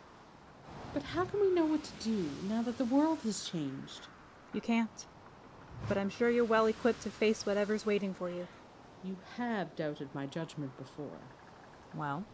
But 0.95 1.03
how 1.03 1.27
can 1.27 1.39
we 1.39 1.51
know 1.51 1.67
what 1.67 1.85
to 1.85 1.93
do 2.03 2.31
now 2.49 2.63
that 2.63 2.79
the 2.79 2.87
world 2.87 3.19
has 3.25 3.47
changed? 3.47 4.07
You 4.55 4.63
can't. 4.63 5.05
But 5.87 5.99
I'm 5.99 6.09
sure 6.09 6.31
you're 6.31 6.47
well 6.47 6.65
equipped 6.65 7.03
to 7.03 7.11
face 7.11 7.45
whatever's 7.45 7.85
waiting 7.85 8.15
for 8.15 8.31
you. 8.31 8.49
You 9.05 9.19
have 9.37 9.77
doubted 9.77 10.09
my 10.15 10.25
judgment 10.25 10.79
before. 10.79 11.21
Well, 11.95 12.25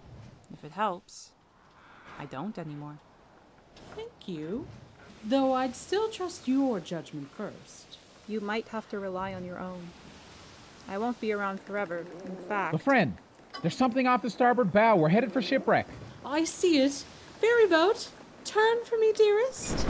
if 0.52 0.62
it 0.62 0.70
helps, 0.70 1.30
I 2.16 2.26
don't 2.26 2.56
anymore. 2.58 2.98
Thank 3.96 4.12
you. 4.28 4.68
Though 5.24 5.52
I'd 5.52 5.74
still 5.74 6.08
trust 6.08 6.46
your 6.46 6.78
judgment 6.78 7.28
first. 7.36 7.98
You 8.28 8.38
might 8.40 8.68
have 8.68 8.88
to 8.90 9.00
rely 9.00 9.34
on 9.34 9.44
your 9.44 9.58
own. 9.58 9.88
I 10.88 10.96
won't 10.98 11.20
be 11.20 11.32
around 11.32 11.58
forever. 11.58 12.06
In 12.24 12.36
fact, 12.36 12.76
Lefren, 12.76 13.14
there's 13.62 13.76
something 13.76 14.06
off 14.06 14.22
the 14.22 14.30
starboard 14.30 14.72
bow. 14.72 14.96
We're 14.96 15.08
headed 15.08 15.32
for 15.32 15.42
shipwreck. 15.42 15.86
I 16.24 16.44
see 16.44 16.78
it. 16.78 17.04
Ferry 17.40 17.66
boat, 17.66 18.08
turn 18.44 18.84
for 18.84 18.96
me, 18.98 19.12
dearest. 19.12 19.86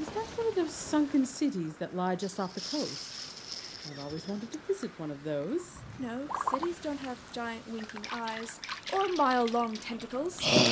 Is 0.00 0.06
that 0.06 0.24
one 0.36 0.48
of 0.48 0.54
those 0.54 0.72
sunken 0.72 1.26
cities 1.26 1.76
that 1.76 1.94
lie 1.94 2.16
just 2.16 2.40
off 2.40 2.54
the 2.54 2.60
coast? 2.60 3.90
I've 3.90 3.98
always 4.04 4.26
wanted 4.28 4.52
to 4.52 4.58
visit 4.68 4.90
one 4.98 5.10
of 5.10 5.22
those. 5.24 5.78
No, 5.98 6.28
cities 6.50 6.78
don't 6.80 7.00
have 7.00 7.18
giant 7.32 7.66
winking 7.70 8.04
eyes 8.12 8.60
or 8.92 9.08
mile 9.08 9.46
long 9.46 9.74
tentacles. 9.74 10.38
Kraken! 10.38 10.66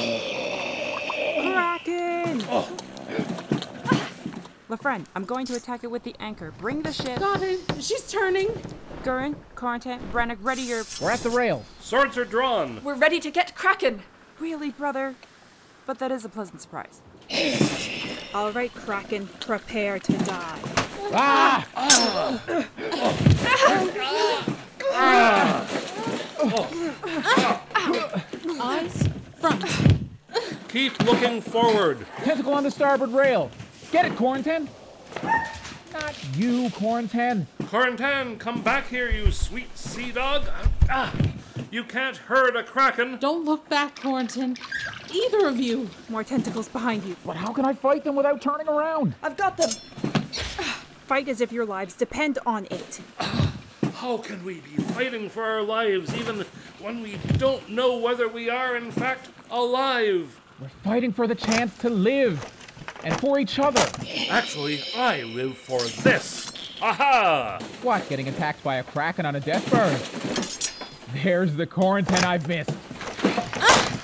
Oh. 2.49 2.77
Ah. 3.87 4.11
Lefren, 4.69 5.07
I'm 5.15 5.25
going 5.25 5.47
to 5.47 5.57
attack 5.57 5.85
it 5.85 5.91
with 5.91 6.05
the 6.05 6.15
anchor. 6.21 6.53
Bring 6.59 6.83
the 6.83 6.93
ship. 6.93 7.19
Got 7.19 7.43
it. 7.43 7.61
She's 7.81 8.11
turning. 8.11 8.49
Gurren, 9.03 9.37
Corentin, 9.55 10.01
Brannock, 10.13 10.39
ready 10.41 10.63
your. 10.63 10.85
We're 11.01 11.11
at 11.11 11.21
the 11.21 11.31
rail. 11.31 11.65
Swords 11.81 12.19
are 12.19 12.25
drawn! 12.25 12.83
We're 12.83 12.95
ready 12.95 13.21
to 13.21 13.31
get 13.31 13.55
Kraken! 13.55 14.03
Really, 14.39 14.71
brother? 14.71 15.15
But 15.87 15.99
that 16.01 16.11
is 16.13 16.25
a 16.25 16.29
pleasant 16.29 16.61
surprise. 16.61 17.01
all 18.35 18.53
right, 18.53 18.73
Kraken, 18.75 19.29
prepare 19.41 19.99
to 19.99 20.13
die. 20.19 20.59
Ah! 21.13 21.67
Eyes 28.61 29.09
front. 29.41 29.65
Keep 30.69 31.03
looking 31.05 31.41
forward! 31.41 32.05
Tentacle 32.25 32.53
on 32.53 32.65
the 32.65 32.71
starboard 32.71 33.11
rail. 33.11 33.51
Get 33.91 34.05
it, 34.05 34.17
Corentin. 34.17 34.69
Not 36.01 36.37
you, 36.37 36.71
Quarantine. 36.71 37.47
Corentin, 37.65 38.39
come 38.39 38.63
back 38.63 38.89
here, 38.89 39.11
you 39.11 39.33
sweet 39.33 39.77
sea 39.77 40.13
dog! 40.13 40.49
Ah! 40.89 41.13
You 41.73 41.83
can't 41.83 42.17
herd 42.17 42.55
a 42.55 42.63
kraken! 42.63 43.19
Don't 43.19 43.45
look 43.45 43.69
back, 43.69 43.97
Corentin. 43.97 44.57
Either 45.13 45.49
of 45.49 45.59
you. 45.59 45.91
More 46.09 46.23
tentacles 46.23 46.69
behind 46.69 47.03
you. 47.03 47.17
But 47.27 47.37
how 47.37 47.53
can 47.53 47.65
I 47.65 47.73
fight 47.73 48.05
them 48.05 48.15
without 48.15 48.41
turning 48.41 48.69
around? 48.69 49.17
I've 49.23 49.37
got 49.37 49.57
them! 49.57 49.71
Fight 51.09 51.29
as 51.29 51.41
if 51.41 51.51
your 51.51 51.67
lives 51.67 51.95
depend 51.95 52.39
on 52.47 52.67
it. 52.71 53.01
How 53.95 54.19
can 54.19 54.45
we 54.45 54.61
be 54.61 54.81
fighting 54.83 55.29
for 55.29 55.43
our 55.43 55.63
lives 55.63 56.15
even 56.15 56.45
when 56.79 57.03
we 57.03 57.17
don't 57.39 57.69
know 57.69 57.99
whether 57.99 58.29
we 58.29 58.49
are 58.49 58.77
in 58.77 58.93
fact 58.93 59.31
alive? 59.51 60.41
We're 60.61 60.69
fighting 60.85 61.13
for 61.13 61.27
the 61.27 61.35
chance 61.35 61.77
to 61.79 61.91
live 61.91 62.45
and 63.09 63.21
for 63.21 63.39
each 63.39 63.59
other. 63.59 63.81
Actually, 64.29 64.81
I 64.95 65.23
live 65.23 65.57
for 65.57 65.81
this. 66.03 66.53
Aha! 66.83 67.59
What, 67.83 68.09
getting 68.09 68.29
attacked 68.29 68.63
by 68.63 68.77
a 68.77 68.83
kraken 68.83 69.25
on 69.25 69.35
a 69.35 69.41
death 69.41 69.69
bird? 69.71 71.23
There's 71.23 71.57
the 71.57 71.67
Corentin 71.67 72.23
I've 72.23 72.47
missed. 72.47 72.71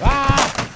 Ah! 0.00 0.70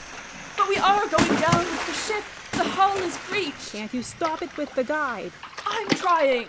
But 0.57 0.69
we 0.69 0.77
are 0.77 1.09
going 1.09 1.41
down 1.41 1.59
with 1.59 1.87
the 1.87 1.93
ship. 1.93 2.25
The 2.53 2.69
hull 2.69 2.97
is 2.99 3.19
breached. 3.29 3.73
Can't 3.73 3.93
you 3.95 4.03
stop 4.03 4.43
it 4.43 4.55
with 4.57 4.75
the 4.75 4.85
guide? 4.85 5.33
I'm 5.67 5.89
trying. 5.89 6.49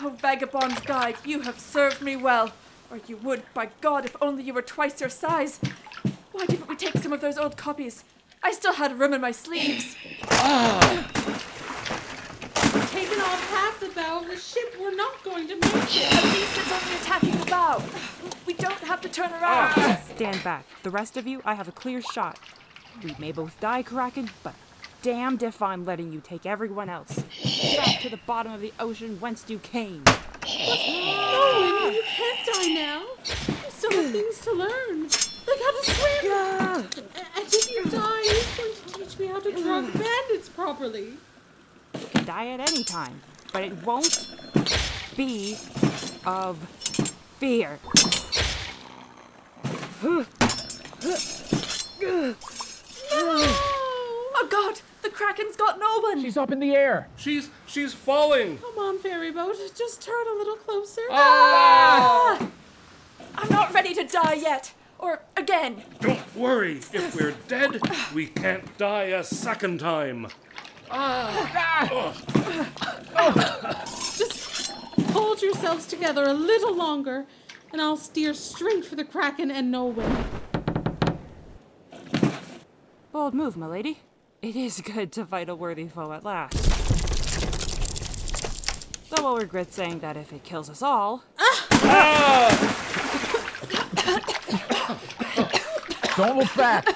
Oh, 0.00 0.16
vagabond 0.20 0.84
guide, 0.86 1.16
you 1.24 1.40
have 1.42 1.60
served 1.60 2.00
me 2.00 2.16
well. 2.16 2.52
Or 2.90 2.98
you 3.06 3.18
would, 3.18 3.42
by 3.52 3.68
God, 3.80 4.06
if 4.06 4.16
only 4.22 4.42
you 4.42 4.54
were 4.54 4.62
twice 4.62 5.00
your 5.00 5.10
size. 5.10 5.60
Why 6.32 6.46
didn't 6.46 6.66
we 6.68 6.76
take 6.76 6.96
some 6.96 7.12
of 7.12 7.20
those 7.20 7.36
old 7.36 7.58
copies? 7.58 8.04
I 8.42 8.52
still 8.52 8.72
had 8.74 8.98
room 8.98 9.12
in 9.12 9.20
my 9.20 9.32
sleeves. 9.32 9.94
Taken 12.90 13.20
off 13.20 13.50
half 13.50 13.78
the 13.80 13.90
bow 13.94 14.20
of 14.20 14.26
the 14.28 14.36
ship, 14.36 14.74
we're 14.80 14.94
not 14.94 15.22
going 15.22 15.46
to 15.48 15.54
make 15.56 15.64
it. 15.64 16.12
At 16.12 16.24
least 16.24 16.58
it's 16.58 16.72
only 16.72 16.96
attacking 16.96 17.36
the 17.38 17.46
bow. 17.46 17.82
We 18.46 18.54
don't 18.54 18.78
have 18.80 19.00
to 19.02 19.08
turn 19.08 19.30
around. 19.30 19.42
Ah. 19.76 20.00
Stand 20.14 20.42
back. 20.42 20.64
The 20.82 20.90
rest 20.90 21.16
of 21.16 21.26
you, 21.26 21.42
I 21.44 21.54
have 21.54 21.68
a 21.68 21.72
clear 21.72 22.00
shot. 22.00 22.38
We 23.04 23.14
may 23.18 23.32
both 23.32 23.58
die, 23.60 23.82
Kraken, 23.82 24.30
but 24.42 24.54
damned 25.02 25.42
if 25.42 25.60
I'm 25.62 25.84
letting 25.84 26.12
you 26.12 26.20
take 26.20 26.46
everyone 26.46 26.88
else. 26.88 27.14
Back 27.76 28.00
to 28.00 28.08
the 28.08 28.18
bottom 28.26 28.52
of 28.52 28.60
the 28.60 28.72
ocean 28.80 29.18
whence 29.20 29.44
you 29.48 29.58
came. 29.58 30.02
Owen, 30.46 31.92
you 31.94 32.02
can't 32.04 32.46
die 32.54 32.68
now. 32.74 33.02
You 33.26 33.70
still 33.70 33.90
have 34.02 34.10
things 34.12 34.40
to 34.42 34.52
learn. 34.52 35.02
Like 35.02 35.58
how 35.64 35.72
to 35.72 35.84
swim. 35.84 36.32
A- 36.32 37.18
And 37.18 37.26
if 37.52 37.70
you 37.70 37.84
die, 37.84 38.22
who's 38.22 38.56
going 38.56 38.74
to 38.74 38.92
teach 38.98 39.18
me 39.18 39.26
how 39.26 39.40
to 39.40 39.50
drug 39.52 39.92
bandits 39.92 40.48
properly? 40.48 41.14
You 41.94 42.06
can 42.12 42.24
die 42.24 42.48
at 42.48 42.60
any 42.60 42.84
time, 42.84 43.20
but 43.52 43.62
it 43.62 43.82
won't 43.84 44.28
be 45.16 45.56
of 46.24 46.58
fear. 47.38 47.78
Oh 53.12 54.48
God, 54.48 54.80
the 55.02 55.10
Kraken's 55.10 55.56
got 55.56 55.78
no 55.78 56.00
one. 56.00 56.22
She's 56.22 56.36
up 56.36 56.50
in 56.52 56.60
the 56.60 56.74
air. 56.74 57.08
She's 57.16 57.50
she's 57.66 57.92
falling. 57.92 58.58
Come 58.58 58.78
on, 58.78 58.98
ferry 58.98 59.30
boat. 59.30 59.56
Just 59.76 60.02
turn 60.02 60.26
a 60.28 60.34
little 60.38 60.56
closer. 60.56 61.02
Ah! 61.10 62.48
I'm 63.34 63.48
not 63.50 63.72
ready 63.74 63.94
to 63.94 64.04
die 64.04 64.34
yet. 64.34 64.72
Or 65.00 65.22
again. 65.34 65.82
Don't 66.00 66.36
worry. 66.36 66.76
If 66.92 67.14
we're 67.14 67.34
dead, 67.48 67.80
we 68.14 68.26
can't 68.26 68.76
die 68.76 69.04
a 69.04 69.24
second 69.24 69.80
time. 69.80 70.28
Ah. 70.90 72.12
Just 74.18 74.72
hold 75.12 75.40
yourselves 75.40 75.86
together 75.86 76.24
a 76.24 76.34
little 76.34 76.74
longer, 76.76 77.24
and 77.72 77.80
I'll 77.80 77.96
steer 77.96 78.34
straight 78.34 78.84
for 78.84 78.94
the 78.94 79.04
Kraken 79.04 79.50
and 79.50 79.72
Nolwenn. 79.72 80.24
Bold 83.10 83.32
move, 83.32 83.56
milady. 83.56 84.00
It 84.42 84.54
is 84.54 84.82
good 84.82 85.12
to 85.12 85.24
fight 85.24 85.48
a 85.48 85.54
worthy 85.54 85.88
foe 85.88 86.12
at 86.12 86.24
last. 86.24 86.58
Though 89.10 89.26
I'll 89.26 89.38
regret 89.38 89.72
saying 89.72 90.00
that 90.00 90.18
if 90.18 90.30
it 90.32 90.44
kills 90.44 90.68
us 90.68 90.82
all, 90.82 91.24
Don't 96.16 96.36
look 96.38 96.54
back. 96.56 96.88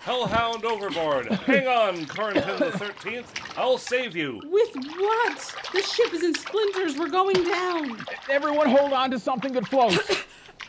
Hellhound 0.00 0.64
overboard. 0.64 1.26
Hang 1.26 1.66
on, 1.68 2.06
Corentin 2.06 2.58
the 2.58 2.72
Thirteenth. 2.72 3.32
I'll 3.58 3.76
save 3.78 4.16
you. 4.16 4.40
With 4.44 4.74
what? 4.96 5.54
The 5.74 5.82
ship 5.82 6.14
is 6.14 6.22
in 6.24 6.34
splinters. 6.34 6.96
We're 6.98 7.10
going 7.10 7.44
down. 7.44 8.04
Everyone 8.30 8.68
hold 8.70 8.92
on 8.92 9.10
to 9.10 9.18
something 9.18 9.52
that 9.52 9.66
floats. 9.68 9.98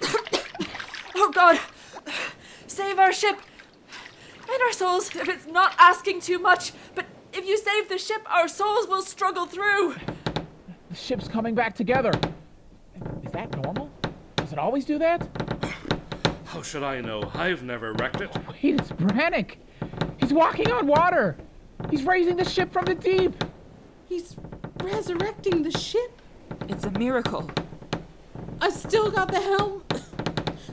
Oh 1.14 1.30
God, 1.30 1.60
save 2.68 2.98
our 2.98 3.12
ship 3.14 3.38
and 4.52 4.62
our 4.64 4.72
souls 4.72 5.14
if 5.16 5.28
it's 5.30 5.46
not 5.46 5.76
asking 5.78 6.22
too 6.22 6.40
much. 6.40 6.72
But 6.96 7.06
if 7.34 7.46
you 7.46 7.58
save 7.58 7.90
the 7.90 7.98
ship, 7.98 8.22
our 8.32 8.48
souls 8.48 8.88
will 8.88 9.02
struggle 9.04 9.46
through. 9.46 9.96
The 10.90 10.96
ship's 10.96 11.28
coming 11.28 11.54
back 11.54 11.76
together. 11.76 12.12
Is 13.24 13.32
that 13.34 13.52
normal? 13.62 13.92
Does 14.38 14.52
it 14.54 14.58
always 14.58 14.84
do 14.86 14.98
that? 15.00 15.28
How 16.52 16.62
should 16.62 16.84
I 16.84 17.00
know? 17.00 17.32
I've 17.34 17.64
never 17.64 17.94
wrecked 17.94 18.20
it. 18.20 18.30
Wait, 18.46 18.76
it's 18.78 18.92
Brannick. 18.92 19.56
He's 20.18 20.34
walking 20.34 20.70
on 20.70 20.86
water. 20.86 21.38
He's 21.90 22.04
raising 22.04 22.36
the 22.36 22.44
ship 22.44 22.74
from 22.74 22.84
the 22.84 22.94
deep. 22.94 23.42
He's 24.10 24.36
resurrecting 24.84 25.64
the 25.64 25.72
ship. 25.72 26.22
it's 26.68 26.84
a 26.84 26.92
miracle. 26.92 27.50
I've 28.60 28.74
still 28.74 29.10
got 29.10 29.32
the 29.32 29.40
helm. 29.40 29.86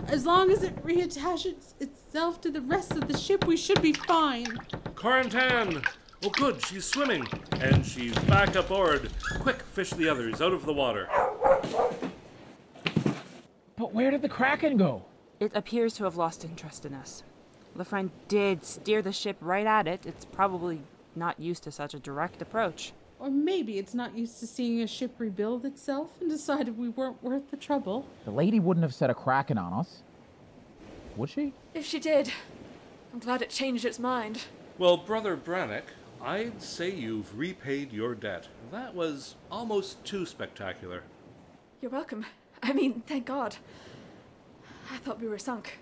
As 0.09 0.27
long 0.27 0.51
as 0.51 0.65
it 0.65 0.85
reattaches 0.85 1.75
itself 1.79 2.41
to 2.41 2.51
the 2.51 2.61
rest 2.63 2.97
of 2.97 3.07
the 3.07 3.17
ship, 3.17 3.47
we 3.47 3.57
should 3.57 3.81
be 3.81 3.93
fine. 3.93 4.59
Corentin! 4.97 5.85
Oh, 6.25 6.31
good, 6.31 6.61
she's 6.67 6.87
swimming. 6.87 7.25
And 7.53 7.87
she's 7.87 8.19
back 8.25 8.57
aboard. 8.57 9.11
Quick, 9.39 9.63
fish 9.63 9.91
the 9.91 10.09
others 10.09 10.41
out 10.41 10.53
of 10.53 10.67
the 10.67 10.73
water. 10.73 11.09
But 13.77 13.95
where 13.95 14.11
did 14.11 14.23
the 14.23 14.29
Kraken 14.29 14.77
go? 14.77 15.05
It 15.41 15.53
appears 15.55 15.95
to 15.95 16.05
have 16.05 16.17
lost 16.17 16.45
interest 16.45 16.85
in 16.85 16.95
us. 16.95 17.23
Lefren 17.77 18.11
did 18.27 18.65
steer 18.65 19.03
the 19.03 19.13
ship 19.13 19.37
right 19.41 19.67
at 19.67 19.87
it. 19.87 20.05
It's 20.05 20.25
probably 20.25 20.83
not 21.15 21.39
used 21.39 21.63
to 21.65 21.71
such 21.71 21.95
a 21.95 21.99
direct 22.01 22.43
approach. 22.43 22.93
Or 23.21 23.31
maybe 23.31 23.79
it's 23.79 23.95
not 23.95 24.17
used 24.17 24.41
to 24.41 24.47
seeing 24.47 24.81
a 24.81 24.87
ship 24.87 25.15
rebuild 25.19 25.65
itself 25.65 26.11
and 26.21 26.29
decided 26.31 26.79
we 26.79 26.89
weren't 26.89 27.23
worth 27.23 27.51
the 27.51 27.57
trouble. 27.57 28.07
The 28.25 28.31
lady 28.31 28.59
wouldn't 28.59 28.83
have 28.83 28.95
set 28.95 29.11
a 29.11 29.15
Kraken 29.15 29.59
on 29.59 29.73
us. 29.73 30.03
Would 31.17 31.31
she? 31.31 31.53
If 31.75 31.85
she 31.85 31.99
did, 31.99 32.33
I'm 33.13 33.19
glad 33.19 33.43
it 33.43 33.51
changed 33.51 33.85
its 33.85 33.99
mind. 33.99 34.43
Well, 34.77 34.97
Brother 34.97 35.37
Brannick, 35.37 35.85
I'd 36.23 36.63
say 36.63 36.91
you've 36.91 37.37
repaid 37.37 37.93
your 37.93 38.15
debt. 38.15 38.49
That 38.71 38.95
was 38.95 39.35
almost 39.51 40.05
too 40.05 40.27
spectacular. 40.27 41.03
You're 41.81 41.91
welcome. 41.91 42.27
I 42.63 42.73
mean, 42.73 43.03
thank 43.07 43.27
God. 43.27 43.57
I 44.93 44.97
thought 44.99 45.21
we 45.21 45.29
were 45.29 45.39
sunk. 45.39 45.79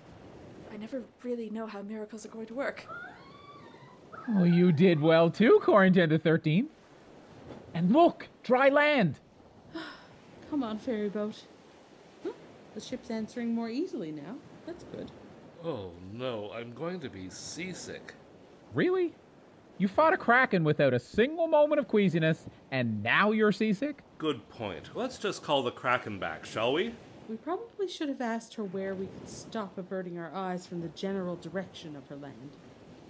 I 0.73 0.77
never 0.77 1.03
really 1.23 1.51
know 1.51 1.67
how 1.67 1.83
miracles 1.83 2.27
are 2.27 2.31
going 2.31 2.47
to 2.47 2.55
work. 2.55 2.87
Oh, 4.29 4.45
you 4.45 4.73
did 4.73 5.01
well 5.01 5.31
too, 5.31 5.61
Corentin 5.63 6.09
the 6.09 6.19
13th. 6.19 6.67
And 7.75 7.93
look, 7.93 8.29
dry 8.43 8.69
land. 8.69 9.21
Come 10.51 10.63
on, 10.63 10.79
ferry 10.79 11.09
boat. 11.09 11.45
Huh? 12.25 12.33
The 12.75 12.81
ship's 12.81 13.11
answering 13.11 13.55
more 13.55 13.69
easily 13.69 14.11
now. 14.11 14.37
That's 14.67 14.85
good. 14.85 15.11
Oh 15.65 15.93
no, 16.13 16.51
I'm 16.55 16.73
going 16.73 17.01
to 17.01 17.09
be 17.09 17.31
seasick. 17.31 18.15
Really? 18.75 19.15
You 19.79 19.89
fought 19.89 20.15
a 20.15 20.17
Kraken 20.17 20.65
without 20.65 20.95
a 20.95 20.99
single 20.99 21.47
moment 21.47 21.79
of 21.79 21.87
queasiness, 21.87 22.47
and 22.71 23.03
now 23.03 23.33
you're 23.33 23.53
seasick? 23.53 24.03
Good 24.17 24.49
point. 24.49 24.91
Let's 24.95 25.19
just 25.19 25.43
call 25.43 25.63
the 25.63 25.71
Kraken 25.71 26.19
back, 26.19 26.47
shall 26.47 26.73
we? 26.73 26.95
We 27.29 27.37
probably 27.37 27.89
should 27.89 28.09
have 28.09 28.21
asked 28.21 28.55
her 28.55 28.63
where 28.63 28.95
we 28.95 29.07
could 29.07 29.29
stop 29.29 29.77
averting 29.77 30.17
our 30.17 30.33
eyes 30.33 30.65
from 30.65 30.81
the 30.81 30.89
general 30.89 31.35
direction 31.35 31.97
of 31.97 32.07
her 32.09 32.15
land. 32.15 32.51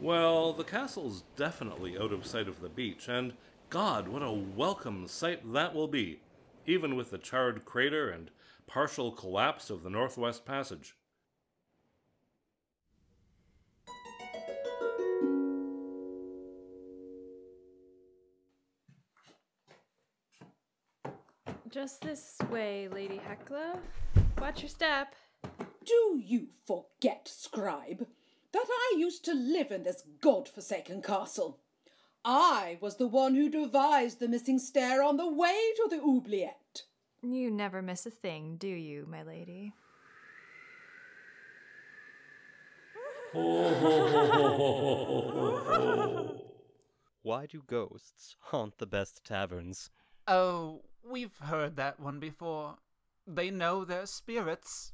Well, 0.01 0.55
the 0.55 0.65
castle's 0.65 1.25
definitely 1.37 1.99
out 1.99 2.13
of 2.13 2.25
sight 2.25 2.49
of 2.49 2.61
the 2.63 2.71
beach, 2.71 3.09
and 3.09 3.35
God, 3.69 4.09
what 4.09 4.23
a 4.23 4.33
welcome 4.33 5.07
sight 5.07 5.53
that 5.53 5.75
will 5.75 5.89
be, 5.89 6.21
even 6.65 6.97
with 6.97 7.11
the 7.11 7.19
charred 7.19 7.67
crater 7.67 8.09
and 8.09 8.31
partial 8.67 9.13
collapse 9.13 9.69
of 9.69 9.83
the 9.83 9.91
Northwest 9.91 10.47
Passage. 10.47 10.95
Just 21.69 22.01
this 22.01 22.39
way, 22.51 22.89
Lady 22.89 23.21
Hecla. 23.29 23.79
Watch 24.41 24.63
your 24.63 24.69
step. 24.69 25.15
Do 25.85 26.21
you 26.23 26.49
forget, 26.67 27.29
scribe, 27.29 28.07
that 28.53 28.67
I 28.69 28.95
used 28.97 29.25
to 29.25 29.35
live 29.35 29.71
in 29.71 29.83
this 29.83 30.03
god-forsaken 30.21 31.03
castle? 31.03 31.61
I 32.25 32.79
was 32.81 32.97
the 32.97 33.07
one 33.07 33.35
who 33.35 33.49
devised 33.49 34.19
the 34.19 34.29
missing 34.29 34.59
stair 34.59 35.03
on 35.03 35.17
the 35.17 35.31
way 35.31 35.73
to 35.77 35.89
the 35.91 36.01
oubliette. 36.01 36.83
You 37.23 37.51
never 37.51 37.83
miss 37.83 38.07
a 38.07 38.11
thing, 38.11 38.57
do 38.57 38.69
you, 38.69 39.07
my 39.09 39.23
lady? 39.23 39.75
Why 47.23 47.47
do 47.47 47.63
ghosts 47.67 48.37
haunt 48.41 48.79
the 48.79 48.87
best 48.87 49.25
taverns? 49.25 49.91
Oh, 50.27 50.83
we've 51.09 51.37
heard 51.39 51.77
that 51.77 52.01
one 52.01 52.19
before. 52.19 52.77
They 53.27 53.51
know 53.51 53.85
their 53.85 54.07
spirits. 54.07 54.93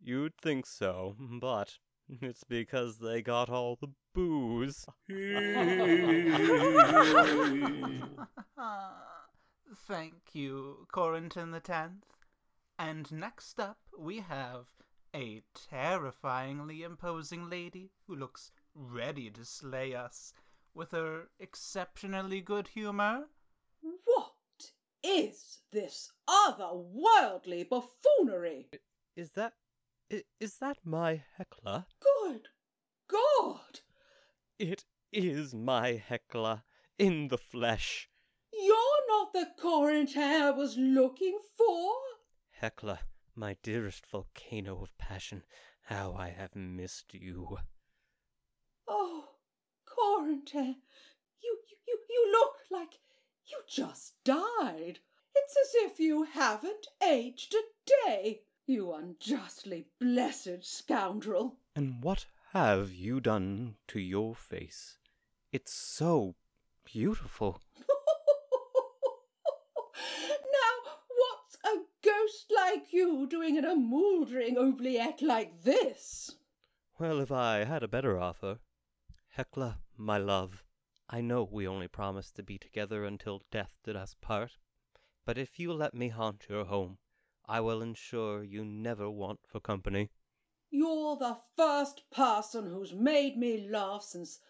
You'd 0.00 0.36
think 0.36 0.66
so, 0.66 1.16
but 1.18 1.78
it's 2.08 2.44
because 2.44 2.98
they 2.98 3.22
got 3.22 3.48
all 3.48 3.78
the 3.80 3.88
booze. 4.14 4.86
Thank 9.86 10.14
you, 10.34 10.86
Corentin 10.92 11.50
the 11.52 11.60
Tenth. 11.60 12.04
And 12.78 13.10
next 13.10 13.58
up, 13.58 13.78
we 13.98 14.20
have 14.20 14.66
a 15.14 15.42
terrifyingly 15.54 16.82
imposing 16.82 17.48
lady 17.48 17.90
who 18.06 18.14
looks 18.14 18.50
ready 18.74 19.30
to 19.30 19.44
slay 19.44 19.94
us 19.94 20.32
with 20.74 20.90
her 20.90 21.28
exceptionally 21.40 22.40
good 22.42 22.68
humor. 22.68 23.24
Is 25.08 25.58
this 25.70 26.10
otherworldly 26.28 27.68
buffoonery? 27.68 28.70
Is 29.14 29.30
that. 29.32 29.52
Is 30.40 30.58
that 30.58 30.78
my 30.84 31.22
Hecla? 31.36 31.86
Good 32.00 32.48
God! 33.08 33.80
It 34.58 34.84
is 35.12 35.54
my 35.54 35.92
Hecla 35.92 36.64
in 36.98 37.28
the 37.28 37.38
flesh. 37.38 38.08
You're 38.52 39.06
not 39.08 39.32
the 39.32 39.46
Corinth 39.56 40.16
I 40.16 40.50
was 40.50 40.76
looking 40.76 41.38
for. 41.56 41.92
Hecla, 42.50 42.98
my 43.36 43.56
dearest 43.62 44.06
volcano 44.06 44.82
of 44.82 44.98
passion, 44.98 45.44
how 45.82 46.14
I 46.14 46.30
have 46.30 46.56
missed 46.56 47.14
you. 47.14 47.58
Oh, 48.88 49.28
Corentin, 49.84 50.76
you, 51.42 51.58
you, 51.86 51.98
you 52.08 52.32
look 52.32 52.54
like 52.72 52.98
you 53.48 53.58
just 53.68 54.14
died. 54.24 54.98
It's 55.34 55.56
as 55.56 55.90
if 55.90 56.00
you 56.00 56.24
haven't 56.24 56.86
aged 57.06 57.54
a 57.54 57.62
day, 58.06 58.40
you 58.66 58.92
unjustly 58.92 59.86
blessed 60.00 60.62
scoundrel. 60.64 61.58
And 61.74 62.02
what 62.02 62.26
have 62.52 62.92
you 62.92 63.20
done 63.20 63.76
to 63.88 64.00
your 64.00 64.34
face? 64.34 64.98
It's 65.52 65.72
so 65.72 66.34
beautiful. 66.84 67.60
Now, 69.98 70.92
what's 71.08 71.56
a 71.64 71.78
ghost 72.04 72.52
like 72.54 72.92
you 72.92 73.26
doing 73.28 73.56
in 73.56 73.64
a 73.64 73.74
mouldering 73.76 74.58
oubliette 74.58 75.22
like 75.22 75.62
this? 75.62 76.30
Well, 76.98 77.20
if 77.20 77.30
I 77.32 77.64
had 77.64 77.82
a 77.82 77.88
better 77.88 78.18
offer. 78.18 78.58
Hecla, 79.28 79.78
my 79.96 80.18
love, 80.18 80.62
I 81.08 81.20
know 81.20 81.44
we 81.44 81.68
only 81.68 81.86
promised 81.86 82.34
to 82.36 82.42
be 82.42 82.58
together 82.58 83.04
until 83.04 83.42
death 83.52 83.70
did 83.84 83.94
us 83.94 84.16
part, 84.20 84.58
but 85.24 85.38
if 85.38 85.58
you 85.58 85.72
let 85.72 85.94
me 85.94 86.08
haunt 86.08 86.46
your 86.48 86.64
home, 86.64 86.98
I 87.46 87.60
will 87.60 87.80
ensure 87.80 88.42
you 88.42 88.64
never 88.64 89.08
want 89.08 89.40
for 89.46 89.60
company. 89.60 90.10
You're 90.68 91.16
the 91.16 91.38
first 91.56 92.10
person 92.10 92.70
who's 92.70 92.92
made 92.92 93.36
me 93.36 93.68
laugh 93.68 94.02
since, 94.02 94.40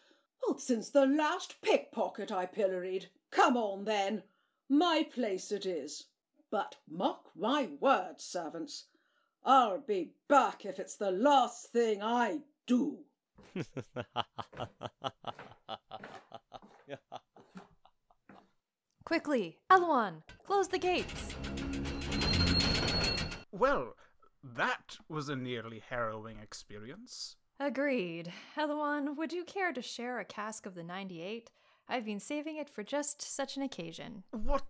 well, 0.42 0.56
since 0.56 0.88
the 0.88 1.04
last 1.04 1.60
pickpocket 1.60 2.32
I 2.32 2.46
pilloried. 2.46 3.10
Come 3.30 3.58
on, 3.58 3.84
then. 3.84 4.22
My 4.68 5.06
place 5.12 5.52
it 5.52 5.66
is. 5.66 6.06
But 6.50 6.76
mark 6.88 7.36
my 7.36 7.68
words, 7.80 8.24
servants. 8.24 8.86
I'll 9.44 9.80
be 9.80 10.14
back 10.26 10.64
if 10.64 10.78
it's 10.78 10.96
the 10.96 11.10
last 11.10 11.70
thing 11.70 12.02
I 12.02 12.40
do. 12.66 13.04
Quickly, 19.04 19.58
Elouan, 19.70 20.22
close 20.44 20.68
the 20.68 20.78
gates. 20.78 21.34
Well, 23.52 23.94
that 24.42 24.98
was 25.08 25.28
a 25.28 25.36
nearly 25.36 25.82
harrowing 25.88 26.38
experience. 26.38 27.36
Agreed. 27.58 28.32
Elouan, 28.56 29.16
would 29.16 29.32
you 29.32 29.44
care 29.44 29.72
to 29.72 29.80
share 29.80 30.18
a 30.18 30.24
cask 30.24 30.66
of 30.66 30.74
the 30.74 30.82
98? 30.82 31.50
I've 31.88 32.04
been 32.04 32.20
saving 32.20 32.56
it 32.56 32.68
for 32.68 32.82
just 32.82 33.22
such 33.22 33.56
an 33.56 33.62
occasion. 33.62 34.24
What? 34.30 34.64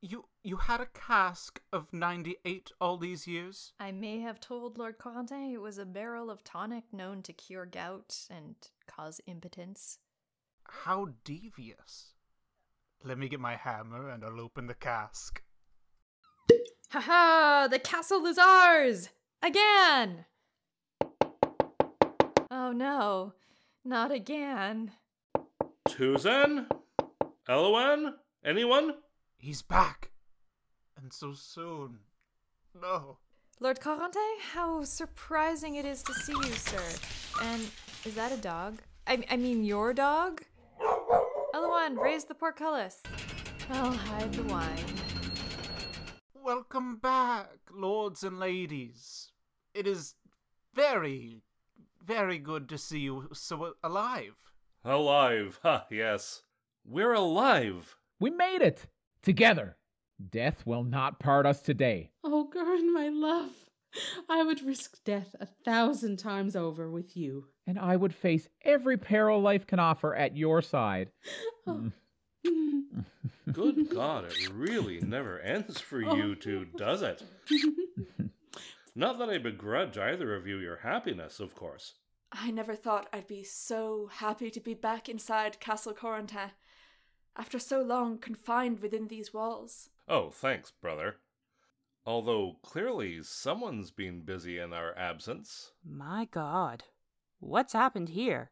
You 0.00 0.26
you 0.44 0.58
had 0.58 0.80
a 0.80 0.86
cask 0.86 1.60
of 1.72 1.92
98 1.92 2.70
all 2.80 2.98
these 2.98 3.26
years? 3.26 3.72
I 3.80 3.90
may 3.90 4.20
have 4.20 4.38
told 4.38 4.78
Lord 4.78 4.98
Corentin 4.98 5.52
it 5.52 5.60
was 5.60 5.78
a 5.78 5.84
barrel 5.84 6.30
of 6.30 6.44
tonic 6.44 6.84
known 6.92 7.22
to 7.22 7.32
cure 7.32 7.66
gout 7.66 8.26
and 8.30 8.54
cause 8.86 9.20
impotence. 9.26 9.98
How 10.70 11.08
devious. 11.24 12.14
Let 13.04 13.18
me 13.18 13.28
get 13.28 13.40
my 13.40 13.56
hammer 13.56 14.08
and 14.08 14.24
I'll 14.24 14.40
open 14.40 14.66
the 14.66 14.74
cask. 14.74 15.42
Ha 16.90 17.00
ha! 17.00 17.68
The 17.70 17.78
castle 17.78 18.24
is 18.26 18.38
ours! 18.38 19.10
Again! 19.42 20.24
Oh 22.50 22.72
no, 22.72 23.34
not 23.84 24.10
again. 24.10 24.92
Tuzan? 25.88 26.66
Elouan? 27.48 28.14
Anyone? 28.44 28.94
He's 29.36 29.62
back! 29.62 30.10
And 31.00 31.12
so 31.12 31.32
soon. 31.34 32.00
No. 32.74 33.18
Lord 33.60 33.80
Corentin, 33.80 34.40
how 34.52 34.84
surprising 34.84 35.76
it 35.76 35.84
is 35.84 36.02
to 36.04 36.14
see 36.14 36.32
you, 36.32 36.52
sir. 36.52 36.82
And 37.42 37.62
is 38.04 38.14
that 38.14 38.32
a 38.32 38.36
dog? 38.36 38.78
I, 39.06 39.24
I 39.30 39.36
mean, 39.36 39.64
your 39.64 39.92
dog? 39.92 40.42
Elouan, 41.68 41.98
raise 41.98 42.24
the 42.24 42.34
portcullis. 42.34 43.02
I'll 43.70 43.92
hide 43.92 44.32
the 44.32 44.42
wine. 44.44 44.84
Welcome 46.42 46.96
back, 46.96 47.50
lords 47.70 48.24
and 48.24 48.38
ladies. 48.38 49.32
It 49.74 49.86
is 49.86 50.14
very, 50.74 51.42
very 52.02 52.38
good 52.38 52.70
to 52.70 52.78
see 52.78 53.00
you 53.00 53.28
so 53.34 53.74
alive. 53.82 54.34
Alive. 54.82 55.60
Ha, 55.62 55.84
yes. 55.90 56.42
We're 56.86 57.12
alive. 57.12 57.96
We 58.18 58.30
made 58.30 58.62
it! 58.62 58.86
Together! 59.22 59.76
Death 60.30 60.64
will 60.64 60.84
not 60.84 61.20
part 61.20 61.44
us 61.44 61.60
today. 61.60 62.12
Oh, 62.24 62.50
Gurren, 62.52 62.94
my 62.94 63.08
love. 63.08 63.50
I 64.28 64.42
would 64.42 64.64
risk 64.64 65.04
death 65.04 65.34
a 65.38 65.46
thousand 65.46 66.18
times 66.18 66.56
over 66.56 66.90
with 66.90 67.16
you. 67.16 67.48
And 67.68 67.78
I 67.78 67.96
would 67.96 68.14
face 68.14 68.48
every 68.64 68.96
peril 68.96 69.42
life 69.42 69.66
can 69.66 69.78
offer 69.78 70.14
at 70.14 70.34
your 70.34 70.62
side. 70.62 71.10
Oh. 71.66 71.90
Mm. 72.46 73.04
Good 73.52 73.90
God, 73.90 74.24
it 74.24 74.50
really 74.50 75.00
never 75.00 75.38
ends 75.40 75.78
for 75.78 76.02
oh. 76.02 76.16
you 76.16 76.34
two, 76.34 76.64
does 76.78 77.02
it? 77.02 77.22
Not 78.94 79.18
that 79.18 79.28
I 79.28 79.36
begrudge 79.36 79.98
either 79.98 80.34
of 80.34 80.46
you 80.46 80.56
your 80.56 80.78
happiness, 80.78 81.40
of 81.40 81.54
course. 81.54 81.92
I 82.32 82.50
never 82.50 82.74
thought 82.74 83.10
I'd 83.12 83.26
be 83.26 83.44
so 83.44 84.08
happy 84.10 84.50
to 84.50 84.60
be 84.60 84.72
back 84.72 85.06
inside 85.10 85.60
Castle 85.60 85.92
Corentin 85.92 86.52
after 87.36 87.58
so 87.58 87.82
long 87.82 88.16
confined 88.16 88.80
within 88.80 89.08
these 89.08 89.34
walls. 89.34 89.90
Oh, 90.08 90.30
thanks, 90.30 90.70
brother. 90.70 91.16
Although 92.06 92.56
clearly 92.62 93.22
someone's 93.22 93.90
been 93.90 94.22
busy 94.22 94.56
in 94.56 94.72
our 94.72 94.96
absence. 94.96 95.72
My 95.84 96.26
god. 96.30 96.84
What's 97.40 97.72
happened 97.72 98.10
here? 98.10 98.50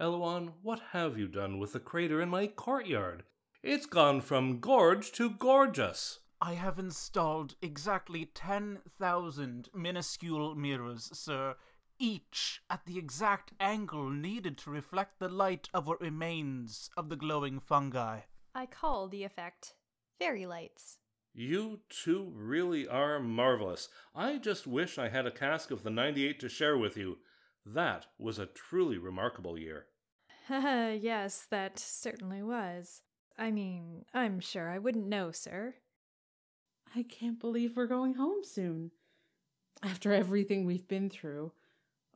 Elouan, 0.00 0.52
what 0.62 0.80
have 0.92 1.18
you 1.18 1.26
done 1.26 1.58
with 1.58 1.72
the 1.72 1.80
crater 1.80 2.20
in 2.20 2.28
my 2.28 2.46
courtyard? 2.46 3.24
It's 3.62 3.86
gone 3.86 4.20
from 4.20 4.60
gorge 4.60 5.12
to 5.12 5.30
gorgeous. 5.30 6.20
I 6.40 6.54
have 6.54 6.78
installed 6.78 7.56
exactly 7.60 8.24
10,000 8.24 9.68
minuscule 9.74 10.54
mirrors, 10.54 11.10
sir, 11.12 11.56
each 11.98 12.62
at 12.70 12.86
the 12.86 12.96
exact 12.96 13.52
angle 13.60 14.08
needed 14.08 14.56
to 14.58 14.70
reflect 14.70 15.18
the 15.18 15.28
light 15.28 15.68
of 15.74 15.86
what 15.86 16.00
remains 16.00 16.88
of 16.96 17.10
the 17.10 17.16
glowing 17.16 17.60
fungi. 17.60 18.20
I 18.54 18.64
call 18.66 19.08
the 19.08 19.24
effect 19.24 19.74
fairy 20.18 20.46
lights. 20.46 20.98
You 21.34 21.80
two 21.90 22.32
really 22.34 22.88
are 22.88 23.20
marvelous. 23.20 23.88
I 24.14 24.38
just 24.38 24.66
wish 24.66 24.98
I 24.98 25.08
had 25.08 25.26
a 25.26 25.30
cask 25.30 25.70
of 25.70 25.82
the 25.82 25.90
98 25.90 26.40
to 26.40 26.48
share 26.48 26.78
with 26.78 26.96
you. 26.96 27.18
That 27.66 28.06
was 28.18 28.38
a 28.38 28.46
truly 28.46 28.98
remarkable 28.98 29.58
year. 29.58 29.86
yes, 30.48 31.46
that 31.50 31.78
certainly 31.78 32.42
was. 32.42 33.02
I 33.38 33.50
mean, 33.50 34.04
I'm 34.12 34.40
sure 34.40 34.68
I 34.68 34.78
wouldn't 34.78 35.06
know, 35.06 35.30
sir. 35.30 35.74
I 36.94 37.04
can't 37.04 37.38
believe 37.38 37.76
we're 37.76 37.86
going 37.86 38.14
home 38.14 38.42
soon. 38.42 38.90
After 39.82 40.12
everything 40.12 40.64
we've 40.64 40.88
been 40.88 41.08
through. 41.08 41.52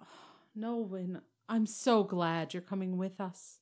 Oh, 0.00 0.06
Nolwenn, 0.58 1.20
I'm 1.48 1.66
so 1.66 2.04
glad 2.04 2.52
you're 2.52 2.62
coming 2.62 2.98
with 2.98 3.20
us. 3.20 3.60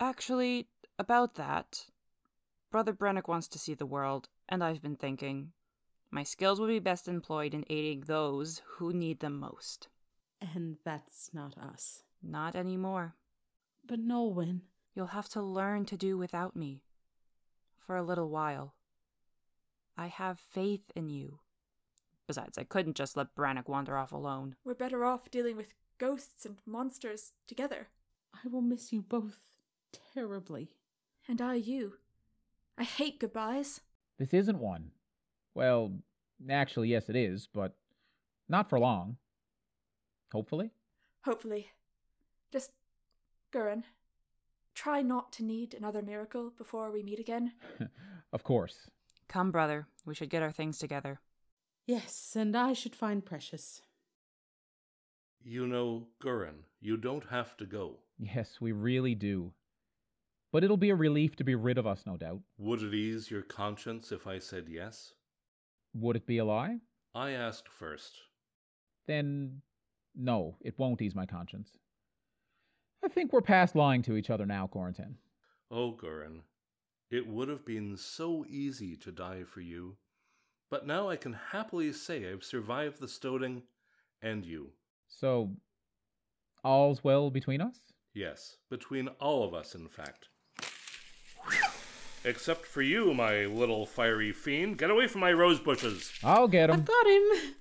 Actually, 0.00 0.68
about 0.98 1.34
that, 1.34 1.86
Brother 2.70 2.92
Brennick 2.92 3.28
wants 3.28 3.48
to 3.48 3.58
see 3.58 3.74
the 3.74 3.86
world, 3.86 4.28
and 4.48 4.64
I've 4.64 4.82
been 4.82 4.96
thinking 4.96 5.52
my 6.10 6.22
skills 6.22 6.60
would 6.60 6.68
be 6.68 6.78
best 6.78 7.08
employed 7.08 7.54
in 7.54 7.64
aiding 7.68 8.00
those 8.02 8.62
who 8.64 8.92
need 8.92 9.20
them 9.20 9.38
most. 9.38 9.88
And 10.40 10.76
that's 10.84 11.30
not 11.32 11.56
us. 11.58 12.02
Not 12.22 12.54
anymore. 12.54 13.14
But 13.86 14.00
Nolwenn, 14.00 14.62
You'll 14.96 15.08
have 15.08 15.28
to 15.30 15.42
learn 15.42 15.84
to 15.86 15.96
do 15.98 16.16
without 16.16 16.56
me. 16.56 16.80
For 17.76 17.96
a 17.96 18.02
little 18.02 18.30
while. 18.30 18.74
I 19.96 20.06
have 20.06 20.40
faith 20.40 20.90
in 20.96 21.10
you. 21.10 21.40
Besides, 22.26 22.56
I 22.56 22.64
couldn't 22.64 22.96
just 22.96 23.16
let 23.16 23.36
Brannock 23.36 23.68
wander 23.68 23.96
off 23.98 24.10
alone. 24.10 24.56
We're 24.64 24.74
better 24.74 25.04
off 25.04 25.30
dealing 25.30 25.56
with 25.56 25.74
ghosts 25.98 26.46
and 26.46 26.56
monsters 26.64 27.32
together. 27.46 27.88
I 28.34 28.48
will 28.48 28.62
miss 28.62 28.90
you 28.90 29.02
both 29.02 29.38
terribly. 30.14 30.70
And 31.28 31.42
I 31.42 31.54
you. 31.54 31.98
I 32.78 32.84
hate 32.84 33.20
goodbyes. 33.20 33.82
This 34.18 34.32
isn't 34.32 34.58
one. 34.58 34.92
Well, 35.54 35.92
actually, 36.48 36.88
yes, 36.88 37.10
it 37.10 37.16
is, 37.16 37.48
but 37.52 37.76
not 38.48 38.70
for 38.70 38.80
long. 38.80 39.18
Hopefully. 40.32 40.70
Hopefully. 41.24 41.70
Just, 42.52 42.72
Gurren, 43.52 43.84
try 44.74 45.02
not 45.02 45.32
to 45.32 45.44
need 45.44 45.74
another 45.74 46.02
miracle 46.02 46.52
before 46.56 46.90
we 46.90 47.02
meet 47.02 47.18
again. 47.18 47.52
of 48.32 48.44
course. 48.44 48.90
Come, 49.28 49.50
brother. 49.50 49.86
We 50.04 50.14
should 50.14 50.30
get 50.30 50.42
our 50.42 50.52
things 50.52 50.78
together. 50.78 51.20
Yes, 51.86 52.34
and 52.36 52.56
I 52.56 52.72
should 52.72 52.94
find 52.94 53.24
Precious. 53.24 53.80
You 55.44 55.66
know, 55.66 56.08
Gurren, 56.20 56.64
you 56.80 56.96
don't 56.96 57.24
have 57.30 57.56
to 57.58 57.66
go. 57.66 57.98
Yes, 58.18 58.60
we 58.60 58.72
really 58.72 59.14
do. 59.14 59.52
But 60.52 60.64
it'll 60.64 60.76
be 60.76 60.90
a 60.90 60.96
relief 60.96 61.36
to 61.36 61.44
be 61.44 61.54
rid 61.54 61.78
of 61.78 61.86
us, 61.86 62.04
no 62.06 62.16
doubt. 62.16 62.40
Would 62.58 62.82
it 62.82 62.94
ease 62.94 63.30
your 63.30 63.42
conscience 63.42 64.10
if 64.10 64.26
I 64.26 64.38
said 64.38 64.66
yes? 64.68 65.12
Would 65.94 66.16
it 66.16 66.26
be 66.26 66.38
a 66.38 66.44
lie? 66.44 66.78
I 67.14 67.30
asked 67.30 67.68
first. 67.68 68.16
Then, 69.06 69.62
no, 70.16 70.56
it 70.60 70.78
won't 70.78 71.02
ease 71.02 71.14
my 71.14 71.26
conscience. 71.26 71.70
I 73.04 73.08
think 73.08 73.32
we're 73.32 73.42
past 73.42 73.76
lying 73.76 74.02
to 74.02 74.16
each 74.16 74.30
other 74.30 74.46
now, 74.46 74.66
Corentin. 74.66 75.16
Oh, 75.70 75.92
Gurren, 75.92 76.40
it 77.10 77.26
would 77.26 77.48
have 77.48 77.64
been 77.64 77.96
so 77.96 78.44
easy 78.48 78.96
to 78.96 79.12
die 79.12 79.44
for 79.44 79.60
you. 79.60 79.96
But 80.70 80.86
now 80.86 81.08
I 81.08 81.16
can 81.16 81.36
happily 81.52 81.92
say 81.92 82.30
I've 82.30 82.42
survived 82.42 83.00
the 83.00 83.06
stoating 83.06 83.62
and 84.20 84.44
you. 84.44 84.70
So, 85.06 85.52
all's 86.64 87.04
well 87.04 87.30
between 87.30 87.60
us? 87.60 87.78
Yes, 88.12 88.56
between 88.70 89.08
all 89.20 89.44
of 89.44 89.54
us, 89.54 89.74
in 89.74 89.88
fact. 89.88 90.28
Except 92.24 92.66
for 92.66 92.82
you, 92.82 93.14
my 93.14 93.44
little 93.44 93.86
fiery 93.86 94.32
fiend. 94.32 94.78
Get 94.78 94.90
away 94.90 95.06
from 95.06 95.20
my 95.20 95.32
rose 95.32 95.60
bushes. 95.60 96.12
I'll 96.24 96.48
get 96.48 96.70
him. 96.70 96.76
I've 96.76 96.84
got 96.84 97.06
him. 97.06 97.54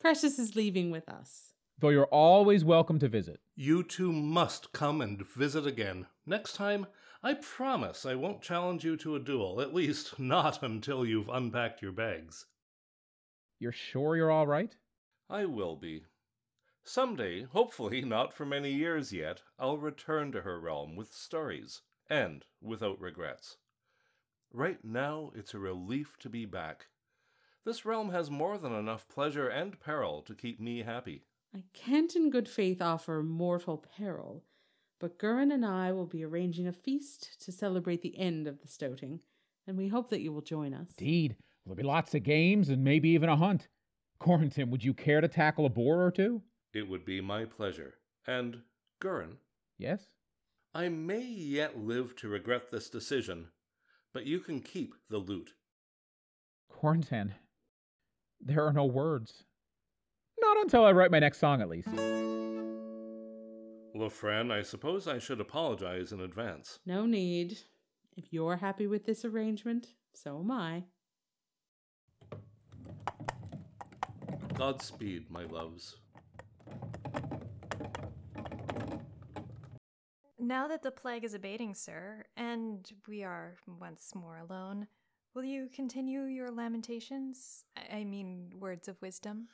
Precious 0.00 0.38
is 0.38 0.54
leaving 0.54 0.90
with 0.90 1.08
us. 1.08 1.51
Though 1.82 1.88
you're 1.88 2.06
always 2.06 2.64
welcome 2.64 3.00
to 3.00 3.08
visit. 3.08 3.40
You 3.56 3.82
two 3.82 4.12
must 4.12 4.72
come 4.72 5.00
and 5.00 5.26
visit 5.26 5.66
again. 5.66 6.06
Next 6.24 6.52
time, 6.52 6.86
I 7.24 7.34
promise 7.34 8.06
I 8.06 8.14
won't 8.14 8.40
challenge 8.40 8.84
you 8.84 8.96
to 8.98 9.16
a 9.16 9.18
duel, 9.18 9.60
at 9.60 9.74
least 9.74 10.16
not 10.16 10.62
until 10.62 11.04
you've 11.04 11.28
unpacked 11.28 11.82
your 11.82 11.90
bags. 11.90 12.46
You're 13.58 13.72
sure 13.72 14.14
you're 14.14 14.30
all 14.30 14.46
right? 14.46 14.76
I 15.28 15.44
will 15.46 15.74
be. 15.74 16.04
Someday, 16.84 17.42
hopefully 17.42 18.00
not 18.02 18.32
for 18.32 18.46
many 18.46 18.70
years 18.70 19.12
yet, 19.12 19.42
I'll 19.58 19.78
return 19.78 20.30
to 20.30 20.42
her 20.42 20.60
realm 20.60 20.94
with 20.94 21.12
stories, 21.12 21.80
and 22.08 22.44
without 22.60 23.00
regrets. 23.00 23.56
Right 24.52 24.78
now, 24.84 25.32
it's 25.34 25.52
a 25.52 25.58
relief 25.58 26.16
to 26.20 26.28
be 26.28 26.44
back. 26.44 26.86
This 27.64 27.84
realm 27.84 28.10
has 28.10 28.30
more 28.30 28.56
than 28.56 28.72
enough 28.72 29.08
pleasure 29.08 29.48
and 29.48 29.80
peril 29.80 30.22
to 30.22 30.36
keep 30.36 30.60
me 30.60 30.84
happy. 30.84 31.24
I 31.54 31.64
can't 31.74 32.14
in 32.16 32.30
good 32.30 32.48
faith 32.48 32.80
offer 32.80 33.22
mortal 33.22 33.84
peril, 33.96 34.44
but 34.98 35.18
Gurren 35.18 35.52
and 35.52 35.66
I 35.66 35.92
will 35.92 36.06
be 36.06 36.24
arranging 36.24 36.66
a 36.66 36.72
feast 36.72 37.40
to 37.44 37.52
celebrate 37.52 38.00
the 38.00 38.18
end 38.18 38.46
of 38.46 38.60
the 38.60 38.68
stoating, 38.68 39.20
and 39.66 39.76
we 39.76 39.88
hope 39.88 40.08
that 40.10 40.22
you 40.22 40.32
will 40.32 40.40
join 40.40 40.72
us. 40.72 40.88
Indeed. 40.98 41.36
There'll 41.64 41.76
be 41.76 41.82
lots 41.82 42.14
of 42.14 42.22
games 42.22 42.70
and 42.70 42.82
maybe 42.82 43.10
even 43.10 43.28
a 43.28 43.36
hunt. 43.36 43.68
Corentin, 44.18 44.70
would 44.70 44.82
you 44.82 44.94
care 44.94 45.20
to 45.20 45.28
tackle 45.28 45.66
a 45.66 45.70
boar 45.70 46.04
or 46.04 46.10
two? 46.10 46.42
It 46.72 46.88
would 46.88 47.04
be 47.04 47.20
my 47.20 47.44
pleasure. 47.44 47.94
And, 48.26 48.62
Gurren? 49.00 49.36
Yes? 49.78 50.06
I 50.74 50.88
may 50.88 51.22
yet 51.22 51.78
live 51.78 52.16
to 52.16 52.28
regret 52.28 52.70
this 52.70 52.88
decision, 52.88 53.48
but 54.14 54.26
you 54.26 54.40
can 54.40 54.60
keep 54.60 54.94
the 55.10 55.18
loot. 55.18 55.52
Corentin, 56.70 57.34
there 58.40 58.66
are 58.66 58.72
no 58.72 58.86
words. 58.86 59.44
Not 60.42 60.58
until 60.60 60.84
I 60.84 60.92
write 60.92 61.10
my 61.10 61.20
next 61.20 61.38
song, 61.38 61.62
at 61.62 61.68
least. 61.68 61.88
Lefren, 63.94 64.50
I 64.50 64.62
suppose 64.62 65.06
I 65.06 65.18
should 65.18 65.40
apologize 65.40 66.12
in 66.12 66.20
advance. 66.20 66.80
No 66.84 67.06
need. 67.06 67.58
If 68.16 68.32
you're 68.32 68.56
happy 68.56 68.86
with 68.86 69.06
this 69.06 69.24
arrangement, 69.24 69.94
so 70.14 70.40
am 70.40 70.50
I. 70.50 70.84
Godspeed, 74.54 75.30
my 75.30 75.44
loves. 75.44 75.96
Now 80.38 80.66
that 80.68 80.82
the 80.82 80.90
plague 80.90 81.24
is 81.24 81.34
abating, 81.34 81.74
sir, 81.74 82.24
and 82.36 82.90
we 83.06 83.22
are 83.22 83.56
once 83.80 84.12
more 84.14 84.38
alone, 84.38 84.88
will 85.34 85.44
you 85.44 85.68
continue 85.74 86.22
your 86.24 86.50
lamentations? 86.50 87.64
I, 87.76 87.98
I 87.98 88.04
mean, 88.04 88.52
words 88.58 88.88
of 88.88 89.00
wisdom? 89.00 89.48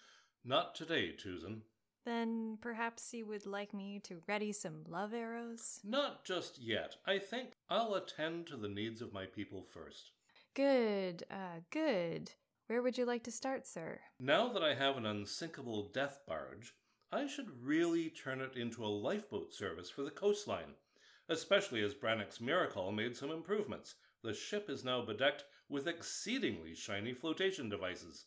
Not 0.48 0.74
today, 0.74 1.12
Tuzan. 1.12 1.61
Then 2.06 2.56
perhaps 2.62 3.12
you 3.12 3.26
would 3.26 3.44
like 3.44 3.74
me 3.74 4.00
to 4.04 4.22
ready 4.26 4.50
some 4.50 4.82
love 4.88 5.12
arrows? 5.12 5.78
Not 5.84 6.24
just 6.24 6.58
yet. 6.58 6.96
I 7.06 7.18
think 7.18 7.50
I'll 7.68 7.92
attend 7.92 8.46
to 8.46 8.56
the 8.56 8.66
needs 8.66 9.02
of 9.02 9.12
my 9.12 9.26
people 9.26 9.62
first. 9.74 10.12
Good, 10.54 11.24
uh, 11.30 11.61
good. 11.70 12.30
Where 12.66 12.80
would 12.80 12.96
you 12.96 13.04
like 13.04 13.24
to 13.24 13.30
start, 13.30 13.66
sir? 13.66 14.00
Now 14.18 14.50
that 14.54 14.64
I 14.64 14.72
have 14.72 14.96
an 14.96 15.04
unsinkable 15.04 15.90
death 15.92 16.20
barge, 16.26 16.72
I 17.12 17.26
should 17.26 17.62
really 17.62 18.08
turn 18.08 18.40
it 18.40 18.56
into 18.56 18.87
a 18.87 18.88
lifeboat 18.88 19.52
service 19.52 19.90
for 19.90 20.02
the 20.02 20.11
coastline, 20.11 20.76
especially 21.28 21.82
as 21.82 21.92
Brannock's 21.92 22.40
miracle 22.40 22.90
made 22.90 23.18
some 23.18 23.30
improvements. 23.30 23.96
The 24.22 24.32
ship 24.32 24.70
is 24.70 24.82
now 24.82 25.02
bedecked 25.02 25.44
with 25.68 25.87
exceedingly 25.87 26.74
shiny 26.74 27.12
flotation 27.12 27.68
devices. 27.68 28.24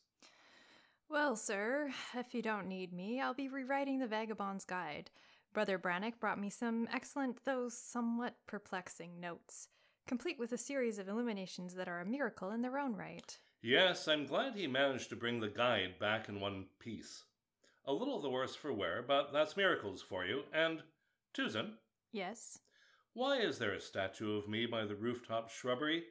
Well, 1.11 1.35
sir, 1.35 1.89
if 2.15 2.33
you 2.33 2.41
don't 2.41 2.69
need 2.69 2.93
me, 2.93 3.19
I'll 3.19 3.33
be 3.33 3.49
rewriting 3.49 3.99
the 3.99 4.07
Vagabond's 4.07 4.63
Guide. 4.63 5.11
Brother 5.53 5.77
Brannock 5.77 6.21
brought 6.21 6.39
me 6.39 6.49
some 6.49 6.87
excellent, 6.93 7.43
though 7.43 7.67
somewhat 7.67 8.37
perplexing 8.47 9.19
notes, 9.19 9.67
complete 10.07 10.39
with 10.39 10.53
a 10.53 10.57
series 10.57 10.99
of 10.99 11.09
illuminations 11.09 11.73
that 11.73 11.89
are 11.89 11.99
a 11.99 12.05
miracle 12.05 12.51
in 12.51 12.61
their 12.61 12.79
own 12.79 12.95
right. 12.95 13.37
Yes, 13.61 14.07
I'm 14.07 14.25
glad 14.25 14.55
he 14.55 14.67
managed 14.67 15.09
to 15.09 15.17
bring 15.17 15.41
the 15.41 15.49
guide 15.49 15.99
back 15.99 16.29
in 16.29 16.39
one 16.39 16.67
piece. 16.79 17.25
A 17.83 17.91
little 17.91 18.21
the 18.21 18.29
worse 18.29 18.55
for 18.55 18.71
wear, 18.71 19.03
but 19.05 19.33
that's 19.33 19.57
miracles 19.57 20.01
for 20.01 20.23
you. 20.23 20.43
And, 20.53 20.81
Tuzan? 21.33 21.71
Yes? 22.13 22.59
Why 23.11 23.39
is 23.39 23.57
there 23.57 23.73
a 23.73 23.81
statue 23.81 24.37
of 24.37 24.47
me 24.47 24.65
by 24.65 24.85
the 24.85 24.95
rooftop 24.95 25.49
shrubbery? 25.49 26.03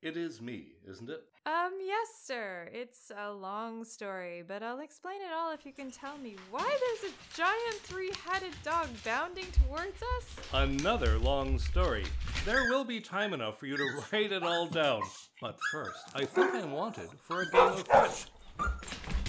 It 0.00 0.16
is 0.16 0.40
me, 0.40 0.68
isn't 0.88 1.10
it? 1.10 1.20
Um, 1.48 1.72
yes, 1.82 2.08
sir. 2.26 2.68
It's 2.74 3.10
a 3.16 3.32
long 3.32 3.82
story, 3.82 4.44
but 4.46 4.62
I'll 4.62 4.80
explain 4.80 5.22
it 5.22 5.32
all 5.34 5.50
if 5.54 5.64
you 5.64 5.72
can 5.72 5.90
tell 5.90 6.18
me 6.18 6.36
why 6.50 6.60
there's 6.60 7.10
a 7.10 7.16
giant 7.34 7.76
three 7.84 8.10
headed 8.22 8.52
dog 8.62 8.88
bounding 9.02 9.46
towards 9.64 10.02
us. 10.18 10.36
Another 10.52 11.18
long 11.18 11.58
story. 11.58 12.04
There 12.44 12.68
will 12.68 12.84
be 12.84 13.00
time 13.00 13.32
enough 13.32 13.58
for 13.58 13.64
you 13.64 13.78
to 13.78 13.88
write 14.12 14.30
it 14.30 14.42
all 14.42 14.66
down. 14.66 15.00
But 15.40 15.58
first, 15.72 15.98
I 16.14 16.26
think 16.26 16.54
I'm 16.54 16.70
wanted 16.70 17.08
for 17.18 17.40
a 17.40 17.50
game 17.50 17.62
of 17.62 17.86
fetch. 17.86 18.26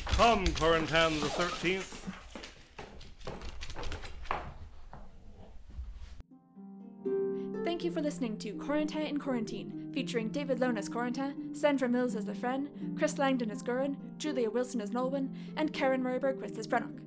Come, 0.06 0.46
Corentin 0.48 1.22
the 1.22 1.30
Thirteenth. 1.30 2.06
Thank 7.80 7.86
you 7.86 7.92
for 7.94 8.02
listening 8.02 8.38
to 8.40 8.52
Corentin 8.56 9.08
in 9.08 9.20
Quarantine, 9.20 9.90
featuring 9.94 10.28
David 10.28 10.60
Lone 10.60 10.78
as 10.78 10.90
Corentin, 10.90 11.56
Sandra 11.56 11.88
Mills 11.88 12.14
as 12.14 12.26
Lefren, 12.26 12.68
Chris 12.98 13.18
Langdon 13.18 13.50
as 13.50 13.64
Gurren, 13.64 13.96
Julia 14.18 14.50
Wilson 14.50 14.82
as 14.82 14.90
Nolwenn, 14.90 15.34
and 15.56 15.72
Karen 15.72 16.04
Murray 16.04 16.20
Bergquist 16.20 16.58
as 16.58 16.68
Brennock. 16.68 17.00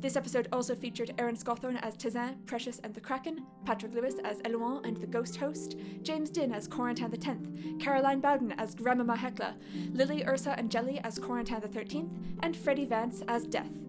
This 0.00 0.16
episode 0.16 0.48
also 0.50 0.74
featured 0.74 1.12
Aaron 1.18 1.36
Scawthorne 1.36 1.78
as 1.82 1.94
Tuzan, 1.98 2.36
Precious 2.46 2.78
and 2.78 2.94
the 2.94 3.02
Kraken, 3.02 3.44
Patrick 3.66 3.92
Lewis 3.92 4.14
as 4.24 4.38
Elouan 4.38 4.86
and 4.86 4.96
the 4.96 5.06
Ghost 5.06 5.36
Host, 5.36 5.76
James 6.00 6.30
Din 6.30 6.54
as 6.54 6.66
Corentin 6.66 7.10
the 7.10 7.18
Tenth, 7.18 7.46
Caroline 7.78 8.20
Bowden 8.20 8.52
as 8.52 8.74
Grandmama 8.74 9.16
Hecla, 9.16 9.56
Lily 9.92 10.24
Ursa 10.24 10.54
and 10.56 10.70
Jelly 10.70 11.00
as 11.04 11.18
Corentin 11.18 11.60
the 11.60 11.68
Thirteenth, 11.68 12.16
and 12.42 12.56
Freddie 12.56 12.86
Vance 12.86 13.22
as 13.28 13.44
Death. 13.44 13.83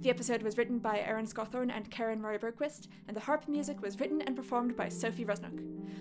The 0.00 0.10
episode 0.10 0.42
was 0.42 0.58
written 0.58 0.78
by 0.78 0.98
Aaron 1.00 1.26
Scawthorne 1.26 1.70
and 1.74 1.90
Karen 1.90 2.20
Murray 2.20 2.38
Bergquist, 2.38 2.88
and 3.08 3.16
the 3.16 3.20
harp 3.20 3.48
music 3.48 3.80
was 3.80 3.98
written 3.98 4.22
and 4.22 4.36
performed 4.36 4.76
by 4.76 4.88
Sophie 4.88 5.24
Rusnock. 5.24 5.58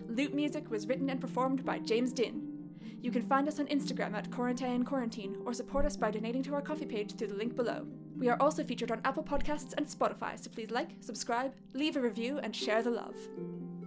Lute 0.08 0.34
music 0.34 0.70
was 0.70 0.88
written 0.88 1.10
and 1.10 1.22
performed 1.22 1.64
by 1.64 1.80
James 1.80 2.14
Din. 2.14 2.50
You 3.02 3.12
can 3.12 3.22
find 3.24 3.48
us 3.48 3.60
on 3.60 3.68
Instagram 3.68 4.14
at 4.14 4.32
Quarantine 4.32 4.84
Quarantine 4.84 5.38
or 5.46 5.54
support 5.54 5.86
us 5.86 5.98
by 5.98 6.10
donating 6.10 6.42
to 6.44 6.54
our 6.54 6.62
Ko-fi 6.62 6.86
page 6.86 7.16
through 7.16 7.28
the 7.28 7.36
link 7.36 7.56
below. 7.56 7.86
We 8.18 8.30
are 8.30 8.42
also 8.42 8.64
featured 8.64 8.92
on 8.92 9.02
Apple 9.04 9.24
Podcasts 9.24 9.74
and 9.76 9.86
Spotify, 9.86 10.40
so 10.40 10.50
please 10.50 10.72
like, 10.72 10.92
subscribe, 11.02 11.54
leave 11.74 11.98
a 11.98 12.02
review, 12.02 12.40
and 12.40 12.56
share 12.56 12.82
the 12.82 12.92
love. 12.92 13.16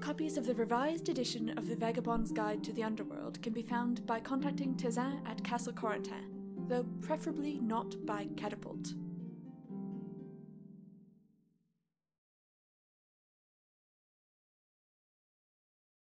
Copies 0.01 0.37
of 0.37 0.47
the 0.47 0.55
revised 0.55 1.09
edition 1.09 1.57
of 1.57 1.67
the 1.67 1.77
Vagabond's 1.77 2.31
Guide 2.31 2.63
to 2.65 2.73
the 2.73 2.83
Underworld 2.83 3.41
can 3.43 3.55
be 3.55 3.63
found 3.63 4.07
by 4.07 4.21
contacting 4.21 4.75
Tuzan 4.75 5.27
at 5.27 5.43
Castle 5.43 5.73
Corentin, 5.73 6.69
though 6.69 6.85
preferably 7.01 7.59
not 7.61 7.95
by 8.05 8.29
catapult. 8.37 8.93